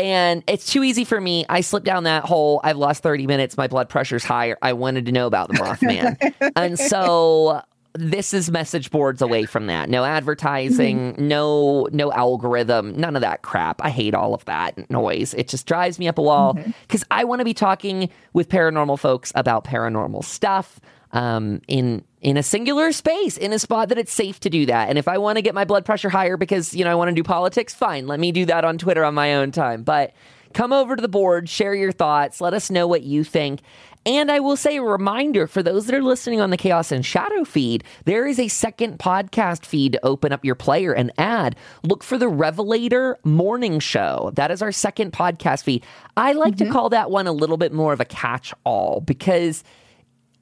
[0.00, 1.44] And it's too easy for me.
[1.48, 2.60] I slipped down that hole.
[2.64, 3.56] I've lost 30 minutes.
[3.56, 4.56] My blood pressure's higher.
[4.62, 6.52] I wanted to know about the Mothman.
[6.56, 7.60] and so
[7.94, 9.90] this is message boards away from that.
[9.90, 11.28] No advertising, mm-hmm.
[11.28, 13.82] no no algorithm, none of that crap.
[13.84, 15.34] I hate all of that noise.
[15.34, 17.12] It just drives me up a wall because mm-hmm.
[17.12, 20.80] I want to be talking with paranormal folks about paranormal stuff
[21.12, 24.88] um, in in a singular space, in a spot that it's safe to do that.
[24.88, 27.08] And if I want to get my blood pressure higher because you know I want
[27.08, 29.82] to do politics, fine, let me do that on Twitter on my own time.
[29.82, 30.12] But
[30.52, 33.60] come over to the board, share your thoughts, let us know what you think.
[34.06, 37.04] And I will say a reminder for those that are listening on the Chaos and
[37.04, 41.54] Shadow feed, there is a second podcast feed to open up your player and add.
[41.82, 44.32] Look for the Revelator Morning Show.
[44.36, 45.84] That is our second podcast feed.
[46.16, 46.66] I like mm-hmm.
[46.66, 49.64] to call that one a little bit more of a catch all because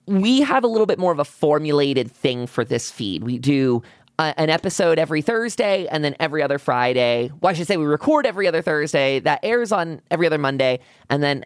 [0.09, 3.23] we have a little bit more of a formulated thing for this feed.
[3.23, 3.83] We do
[4.19, 7.31] uh, an episode every Thursday and then every other Friday.
[7.41, 9.21] Well, I should say we record every other Thursday.
[9.21, 10.81] That airs on every other Monday.
[11.09, 11.45] And then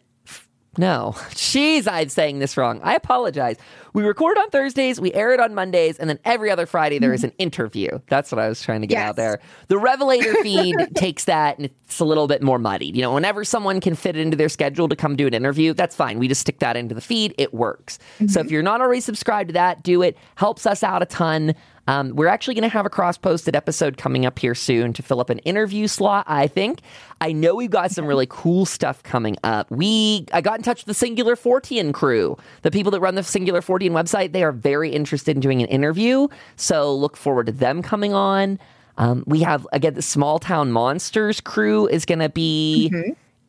[0.78, 1.12] no.
[1.30, 2.80] Jeez, I'm saying this wrong.
[2.82, 3.56] I apologize.
[3.92, 7.12] We record on Thursdays, we air it on Mondays, and then every other Friday there
[7.12, 7.42] is an mm-hmm.
[7.42, 7.98] interview.
[8.08, 9.08] That's what I was trying to get Yes.
[9.10, 9.40] out there.
[9.68, 12.96] The Revelator feed takes that and it's a little bit more muddied.
[12.96, 15.74] You know, whenever someone can fit it into their schedule to come do an interview,
[15.74, 16.18] that's fine.
[16.18, 17.34] We just stick that into the feed.
[17.36, 17.98] It works.
[18.18, 18.38] So mm-hmm.
[18.46, 20.16] if you're not already subscribed to that, do it.
[20.36, 21.54] Helps us out a ton.
[21.88, 25.02] Um, we're actually going to have a cross posted episode coming up here soon to
[25.02, 26.80] fill up an interview slot, I think.
[27.20, 29.70] I know we've got some really cool stuff coming up.
[29.70, 33.22] We I got in touch with the Singular Fortean crew, the people that run the
[33.22, 34.32] Singular Fortean website.
[34.32, 38.58] They are very interested in doing an interview, so look forward to them coming on.
[38.98, 42.92] Um, we have again the Small Town Monsters crew is going to be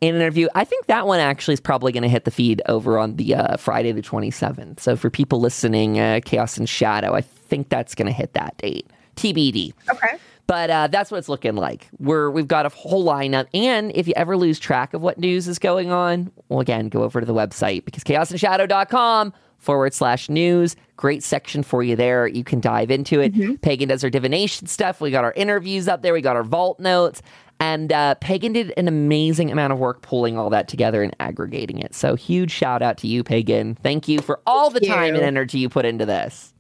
[0.02, 0.48] in an interview.
[0.54, 3.36] I think that one actually is probably going to hit the feed over on the
[3.36, 4.80] uh, Friday the 27th.
[4.80, 7.22] So for people listening, uh, Chaos and Shadow, I
[7.54, 8.90] think that's going to hit that date.
[9.16, 9.74] TBD.
[9.92, 10.18] Okay.
[10.48, 11.88] But uh, that's what it's looking like.
[12.00, 15.48] We're we've got a whole lineup, and if you ever lose track of what news
[15.48, 20.76] is going on, well, again, go over to the website because chaosandshadow.com forward slash news.
[20.98, 22.28] Great section for you there.
[22.28, 23.62] You can dive into it.
[23.62, 25.00] Pagan does our divination stuff.
[25.00, 26.12] We got our interviews up there.
[26.12, 27.22] We got our vault notes.
[27.62, 31.80] And uh, Pagan did an amazing amount of work pulling all that together and aggregating
[31.80, 31.96] it.
[31.96, 33.76] So huge shout out to you, Pagan.
[33.76, 36.53] Thank you for all the Thank time and energy you put into this.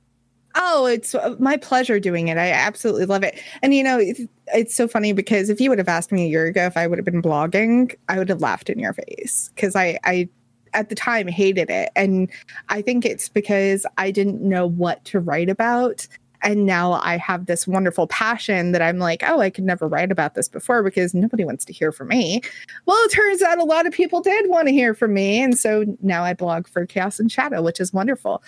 [0.55, 2.37] Oh, it's uh, my pleasure doing it.
[2.37, 3.39] I absolutely love it.
[3.61, 4.21] And you know, it's,
[4.53, 6.87] it's so funny because if you would have asked me a year ago if I
[6.87, 10.29] would have been blogging, I would have laughed in your face because I, I,
[10.73, 12.31] at the time hated it, and
[12.69, 16.07] I think it's because I didn't know what to write about.
[16.43, 20.11] And now I have this wonderful passion that I'm like, oh, I could never write
[20.11, 22.41] about this before because nobody wants to hear from me.
[22.85, 25.41] Well, it turns out a lot of people did want to hear from me.
[25.41, 28.43] And so now I blog for Chaos and Shadow, which is wonderful.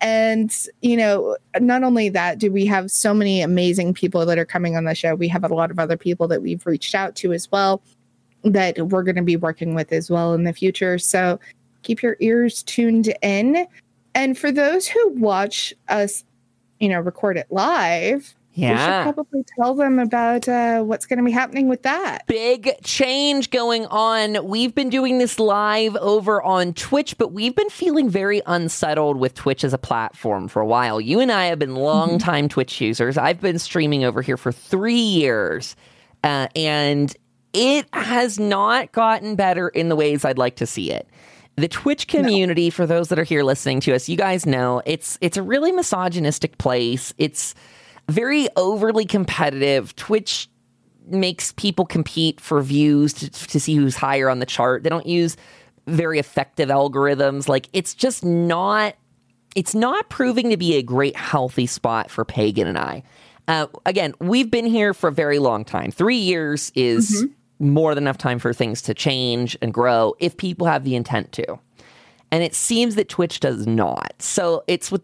[0.00, 4.44] And, you know, not only that, do we have so many amazing people that are
[4.44, 5.14] coming on the show?
[5.14, 7.82] We have a lot of other people that we've reached out to as well
[8.42, 10.98] that we're going to be working with as well in the future.
[10.98, 11.40] So
[11.82, 13.66] keep your ears tuned in.
[14.14, 16.24] And for those who watch us,
[16.78, 19.04] you know, record it live, we Yeah.
[19.04, 22.26] should probably tell them about uh, what's going to be happening with that.
[22.26, 24.46] big change going on.
[24.46, 29.34] We've been doing this live over on Twitch, but we've been feeling very unsettled with
[29.34, 31.00] Twitch as a platform for a while.
[31.00, 33.18] You and I have been longtime Twitch users.
[33.18, 35.74] I've been streaming over here for three years,
[36.22, 37.14] uh, and
[37.52, 41.08] it has not gotten better in the ways I'd like to see it.
[41.56, 45.18] The Twitch community, for those that are here listening to us, you guys know it's
[45.20, 47.14] it's a really misogynistic place.
[47.16, 47.54] It's
[48.08, 49.94] very overly competitive.
[49.96, 50.48] Twitch
[51.06, 54.82] makes people compete for views to, to see who's higher on the chart.
[54.82, 55.36] They don't use
[55.86, 57.48] very effective algorithms.
[57.48, 58.94] Like it's just not
[59.54, 63.02] it's not proving to be a great healthy spot for Pagan and I.
[63.46, 65.90] Uh, again, we've been here for a very long time.
[65.90, 67.24] Three years is
[67.60, 71.30] more than enough time for things to change and grow if people have the intent
[71.32, 71.58] to.
[72.32, 74.14] And it seems that Twitch does not.
[74.18, 75.02] So it's with,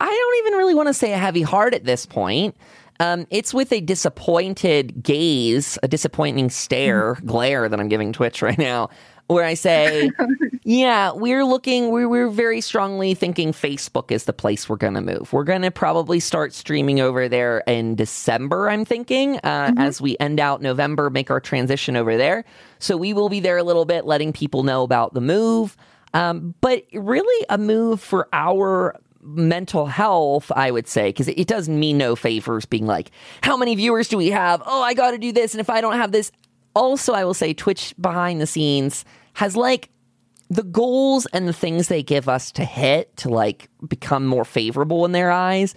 [0.00, 2.56] I don't even really want to say a heavy heart at this point.
[3.00, 8.58] Um, it's with a disappointed gaze, a disappointing stare, glare that I'm giving Twitch right
[8.58, 8.90] now,
[9.26, 10.10] where I say,
[10.64, 15.00] yeah, we're looking, we're, we're very strongly thinking Facebook is the place we're going to
[15.00, 15.32] move.
[15.32, 20.16] We're going to probably start streaming over there in December, I'm thinking, uh, as we
[20.20, 22.44] end out November, make our transition over there.
[22.80, 25.74] So we will be there a little bit, letting people know about the move.
[26.12, 31.68] Um, but really, a move for our mental health, I would say, because it does
[31.68, 33.10] me no favors being like,
[33.42, 34.62] how many viewers do we have?
[34.64, 35.54] Oh, I got to do this.
[35.54, 36.32] And if I don't have this,
[36.74, 39.04] also, I will say Twitch behind the scenes
[39.34, 39.90] has like
[40.48, 45.04] the goals and the things they give us to hit to like become more favorable
[45.04, 45.74] in their eyes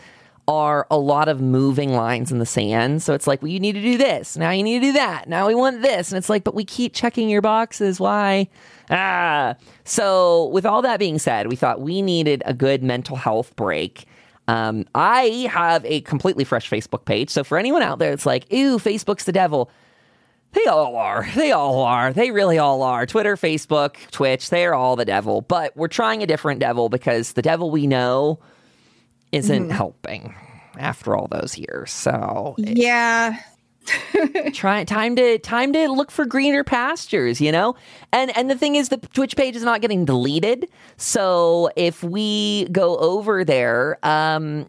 [0.48, 3.02] are a lot of moving lines in the sand.
[3.02, 4.36] So it's like, well, you need to do this.
[4.36, 5.30] Now you need to do that.
[5.30, 6.12] Now we want this.
[6.12, 8.00] And it's like, but we keep checking your boxes.
[8.00, 8.50] Why?
[8.94, 9.56] Ah.
[9.84, 14.06] So with all that being said, we thought we needed a good mental health break.
[14.48, 17.30] Um, I have a completely fresh Facebook page.
[17.30, 19.70] So for anyone out there, it's like, ew, Facebook's the devil.
[20.52, 21.28] They all are.
[21.36, 22.14] They all are.
[22.14, 23.06] They really all are.
[23.08, 25.42] Twitter, Facebook, Twitch, they're all the devil.
[25.42, 28.40] But we're trying a different devil because the devil we know
[29.32, 30.36] isn't helping
[30.78, 31.92] after all those years.
[31.92, 33.40] So Yeah.
[34.54, 37.76] try time to time to look for greener pastures, you know?
[38.12, 40.70] And and the thing is the Twitch page is not getting deleted.
[40.98, 44.66] So if we go over there um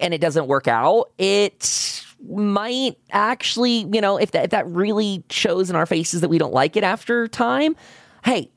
[0.00, 5.24] and it doesn't work out, it might actually, you know, if that if that really
[5.30, 7.76] shows in our faces that we don't like it after time,
[8.24, 8.50] hey,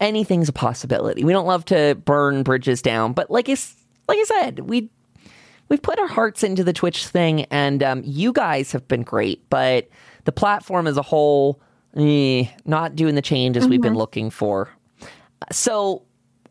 [0.00, 1.24] anything's a possibility.
[1.24, 3.74] We don't love to burn bridges down, but like it's
[4.06, 4.90] like I said, we
[5.68, 9.48] we've put our hearts into the Twitch thing, and um, you guys have been great,
[9.50, 9.88] but
[10.24, 11.60] the platform as a whole,
[11.96, 14.68] eh, not doing the changes we've been looking for.
[15.52, 16.02] So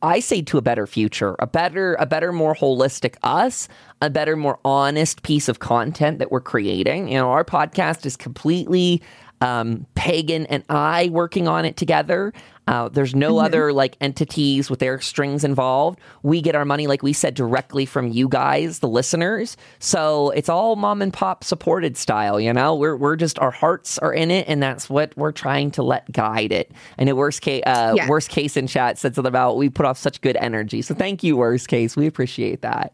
[0.01, 3.68] I say to a better future, a better, a better, more holistic us,
[4.01, 7.09] a better, more honest piece of content that we're creating.
[7.09, 9.01] You know, our podcast is completely
[9.41, 12.34] um, Pagan and I working on it together.
[12.68, 15.99] Uh, there's no other like entities with their strings involved.
[16.24, 19.55] We get our money, like we said, directly from you guys, the listeners.
[19.80, 22.39] So it's all mom and pop supported style.
[22.39, 25.72] You know, we're we're just our hearts are in it, and that's what we're trying
[25.72, 26.72] to let guide it.
[26.97, 28.07] And in worst case, uh, Yeah.
[28.09, 30.82] worst case in chat said something about we put off such good energy.
[30.82, 31.95] So thank you, worst case.
[31.95, 32.93] We appreciate that.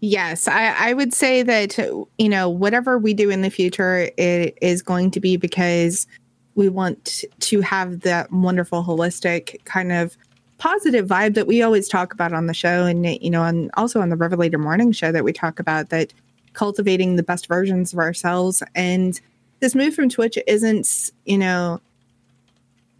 [0.00, 4.56] Yes, I, I would say that you know whatever we do in the future, it
[4.62, 6.06] is going to be because
[6.58, 10.16] we want to have that wonderful holistic kind of
[10.58, 14.00] positive vibe that we always talk about on the show, and you know, and also
[14.00, 16.12] on the Revelator Morning Show that we talk about that
[16.54, 18.60] cultivating the best versions of ourselves.
[18.74, 19.20] And
[19.60, 21.80] this move from Twitch isn't, you know,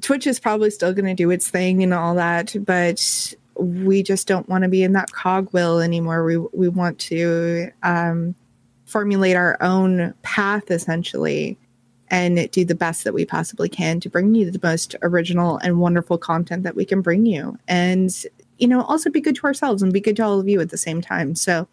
[0.03, 4.29] Twitch is probably still going to do its thing and all that, but we just
[4.29, 6.25] don't want to be in that cogwheel anymore.
[6.25, 8.37] We we want to um,
[8.87, 11.59] formulate our own path essentially,
[12.11, 15.81] and do the best that we possibly can to bring you the most original and
[15.81, 18.25] wonderful content that we can bring you, and
[18.59, 20.71] you know also be good to ourselves and be good to all of you at
[20.71, 21.35] the same time.
[21.35, 21.67] So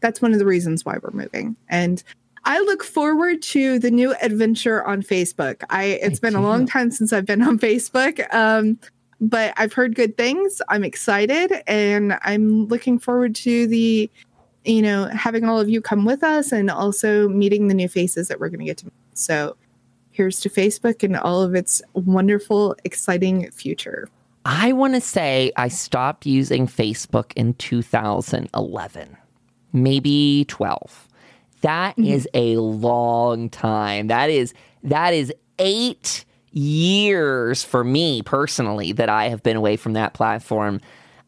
[0.00, 2.02] that's one of the reasons why we're moving and.
[2.42, 5.62] I look forward to the new adventure on Facebook.
[5.68, 8.32] I it's Me been a long time since I've been on Facebook.
[8.32, 8.78] Um,
[9.20, 10.62] but I've heard good things.
[10.68, 14.10] I'm excited and I'm looking forward to the,
[14.64, 18.28] you know, having all of you come with us and also meeting the new faces
[18.28, 18.94] that we're going to get to meet.
[19.14, 19.56] So
[20.10, 24.08] here's to Facebook and all of its wonderful, exciting future.
[24.44, 29.16] I want to say I stopped using Facebook in 2011,
[29.72, 31.08] maybe 12.
[31.60, 34.06] That is a long time.
[34.06, 39.92] That is that is 8 years for me personally that I have been away from
[39.92, 40.80] that platform.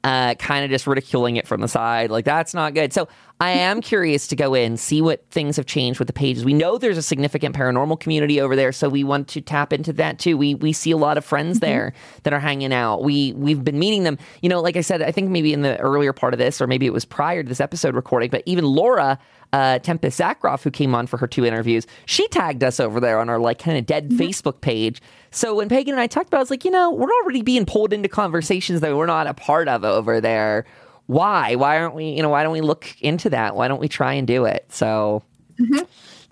[0.05, 2.11] Uh, kind of just ridiculing it from the side.
[2.11, 2.93] Like, that's not good.
[2.93, 3.07] So,
[3.43, 6.45] I am curious to go in, see what things have changed with the pages.
[6.45, 9.93] We know there's a significant paranormal community over there, so we want to tap into
[9.95, 10.38] that too.
[10.38, 13.03] We we see a lot of friends there that are hanging out.
[13.03, 14.16] We we've been meeting them.
[14.43, 16.68] You know, like I said, I think maybe in the earlier part of this, or
[16.68, 19.18] maybe it was prior to this episode recording, but even Laura
[19.53, 23.18] uh, Tempest Zakroff, who came on for her two interviews, she tagged us over there
[23.18, 25.03] on our like kind of dead Facebook page.
[25.32, 27.43] So when Pagan and I talked about, it, I was like, you know, we're already
[27.43, 30.64] being pulled into conversations that we're not a part of over there.
[31.07, 31.57] Why?
[31.57, 32.11] Why aren't we?
[32.11, 33.57] You know, why don't we look into that?
[33.57, 34.67] Why don't we try and do it?
[34.71, 35.23] So
[35.61, 35.85] mm-hmm.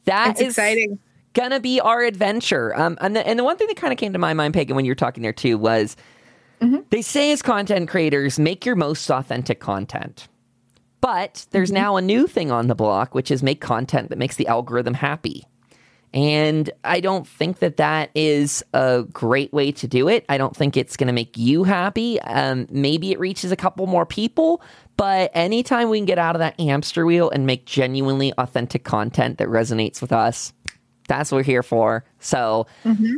[0.04, 0.98] that It's is exciting.
[1.34, 2.74] gonna be our adventure.
[2.78, 4.76] Um, and the, and the one thing that kind of came to my mind, Pagan,
[4.76, 5.96] when you were talking there too, was
[6.60, 6.80] mm-hmm.
[6.90, 10.28] they say as content creators, make your most authentic content.
[11.00, 11.82] But there's mm-hmm.
[11.82, 14.94] now a new thing on the block, which is make content that makes the algorithm
[14.94, 15.46] happy.
[16.12, 20.24] And I don't think that that is a great way to do it.
[20.28, 22.20] I don't think it's going to make you happy.
[22.22, 24.60] Um, maybe it reaches a couple more people,
[24.96, 29.38] but anytime we can get out of that hamster wheel and make genuinely authentic content
[29.38, 30.52] that resonates with us,
[31.06, 32.04] that's what we're here for.
[32.20, 32.66] So,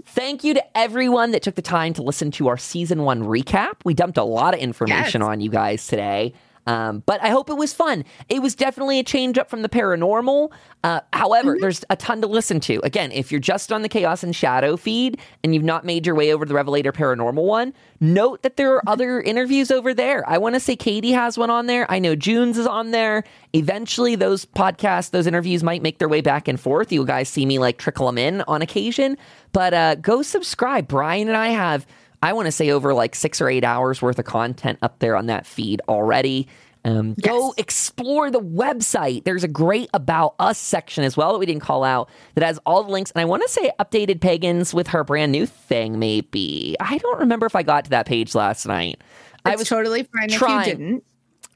[0.06, 3.72] thank you to everyone that took the time to listen to our season one recap.
[3.84, 5.28] We dumped a lot of information Yes.
[5.28, 6.32] on you guys today.
[6.66, 8.04] Um, but I hope it was fun.
[8.28, 10.52] It was definitely a change up from the paranormal.
[10.84, 12.80] Uh, however, there's a ton to listen to.
[12.84, 16.14] Again, if you're just on the Chaos and Shadow feed and you've not made your
[16.14, 20.28] way over to the Revelator Paranormal one, note that there are other interviews over there.
[20.28, 21.90] I want to say Katie has one on there.
[21.90, 23.24] I know June's is on there.
[23.52, 26.92] Eventually, those podcasts, those interviews might make their way back and forth.
[26.92, 29.18] You guys see me like trickle them in on occasion.
[29.52, 30.88] But uh, go subscribe.
[30.88, 31.86] Brian and I have
[32.22, 35.16] I want to say over like six or eight hours worth of content up there
[35.16, 36.48] on that feed already.
[36.84, 39.24] Um, Go explore the website.
[39.24, 42.58] There's a great About Us section as well that we didn't call out that has
[42.66, 43.10] all the links.
[43.12, 46.76] And I want to say updated Pagans with her brand new thing, maybe.
[46.80, 49.00] I don't remember if I got to that page last night.
[49.44, 50.60] I was totally fine trying.
[50.60, 51.04] if you didn't.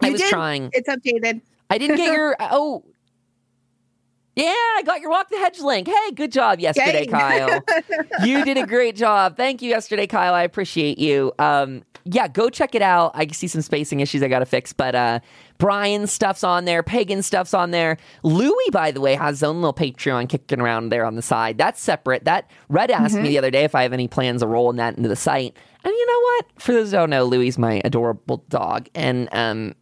[0.03, 0.31] I was did.
[0.31, 0.71] trying.
[0.73, 1.41] It's updated.
[1.71, 2.85] I didn't get your oh.
[4.37, 5.89] Yeah, I got your walk the hedge link.
[5.89, 7.07] Hey, good job yesterday, Yay.
[7.07, 7.65] Kyle.
[8.23, 9.35] you did a great job.
[9.35, 10.35] Thank you yesterday, Kyle.
[10.35, 11.33] I appreciate you.
[11.39, 13.13] Um, yeah, go check it out.
[13.15, 15.21] I see some spacing issues I got to fix, but uh,
[15.57, 16.83] Brian's stuff's on there.
[16.83, 17.97] Pagan stuff's on there.
[18.23, 21.57] Louie, by the way, has his own little Patreon kicking around there on the side.
[21.57, 22.27] That's separate.
[22.27, 24.99] That Red asked me the other day if I have any plans of rolling that
[24.99, 25.57] into the site.
[25.83, 26.63] And you know what?
[26.63, 29.75] For those who don't know, Louie's my adorable dog, and um,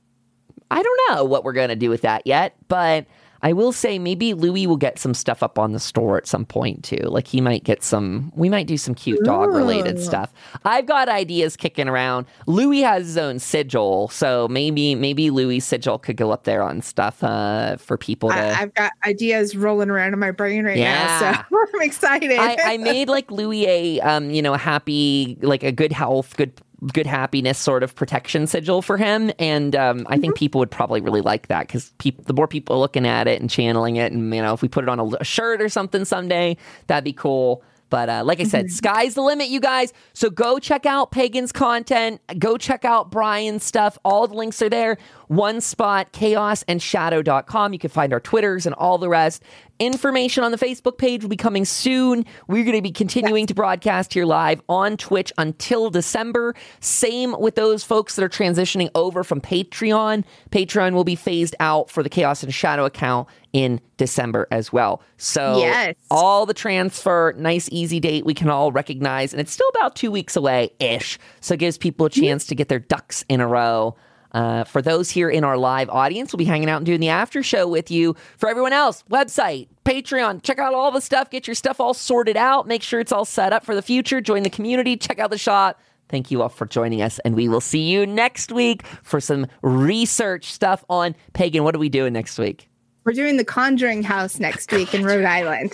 [0.71, 3.07] I don't know what we're going to do with that yet, but
[3.45, 6.47] I will say maybe Louis will get some stuff up on the store at some
[6.47, 6.97] point too.
[7.05, 10.33] Like he might get some, we might do some cute dog related stuff.
[10.65, 12.25] I've got ideas kicking around.
[12.47, 16.81] Louis has his own sigil, so maybe maybe Louis sigil could go up there on
[16.81, 18.35] stuff uh, for people to.
[18.35, 21.19] I, I've got ideas rolling around in my brain right Yeah.
[21.31, 22.33] now, so I'm excited.
[22.33, 26.53] I, I made like Louis a um, you know, happy like a good health, good
[26.93, 31.01] good happiness sort of protection sigil for him, and um, I think people would probably
[31.01, 34.13] really like that because peop- the more people are looking at it and channeling it,
[34.13, 36.57] and you know, if we put it on a, a shirt or something someday,
[36.87, 37.63] that'd be cool.
[37.95, 39.93] But uh, like I said, sky's the limit, you guys.
[40.15, 42.21] So go check out Pagan's content.
[42.41, 43.97] Go check out Brian's stuff.
[44.05, 44.99] All the links are there.
[45.29, 47.73] One spot, chaosandshadow.com.
[47.73, 49.45] You can find our Twitters and all the rest.
[49.79, 52.25] Information on the Facebook page will be coming soon.
[52.49, 56.57] We're going to be continuing to broadcast here live on Twitch until December.
[56.81, 60.25] Same with those folks that are transitioning over from Patreon.
[60.51, 65.01] Patreon will be phased out for the Chaos and Shadow account in December as well.
[65.17, 65.95] So Yes.
[66.11, 70.11] all the transfer, nice easy date we can all recognize, and it's still about two
[70.11, 71.19] weeks away ish.
[71.41, 73.95] So it gives people a chance to get their ducks in a row.
[74.33, 77.09] Uh, for those here in our live audience, we'll be hanging out and doing the
[77.09, 78.17] after show with you.
[78.37, 82.37] For everyone else, website, Patreon, check out all the stuff, get your stuff all sorted
[82.37, 85.31] out, make sure it's all set up for the future, join the community, check out
[85.31, 85.81] the shop.
[86.09, 89.47] Thank you all for joining us, and we will see you next week for some
[89.63, 91.63] research stuff on Pagan.
[91.63, 92.69] What are we doing next week?
[93.05, 95.73] We're doing the Conjuring House next week in Rhode Island.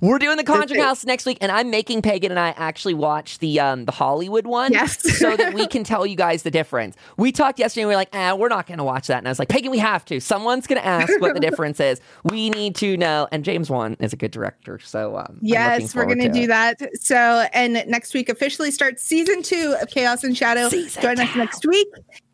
[0.00, 0.80] We're doing the Conjuring.
[0.80, 4.46] House next week, and I'm making Pagan and I actually watch the um the Hollywood
[4.48, 5.00] one, Yes.
[5.18, 6.96] so that we can tell you guys the difference.
[7.18, 9.28] We talked yesterday, and we were like, ah, we're not going to watch that, and
[9.28, 10.18] I was like, Pagan, we have to.
[10.18, 12.00] Someone's going to ask what the difference is.
[12.24, 13.28] We need to know.
[13.30, 16.46] And James Wan is a good director, so um, Yes, we're going to do it.
[16.48, 16.80] that.
[17.00, 20.68] So, and next week officially starts season two of Chaos and Shadow.
[20.68, 21.88] Season Join us next week,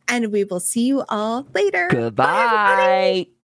[0.07, 1.89] and we will see you all later.
[1.91, 1.97] Bye.
[1.97, 3.27] Goodbye.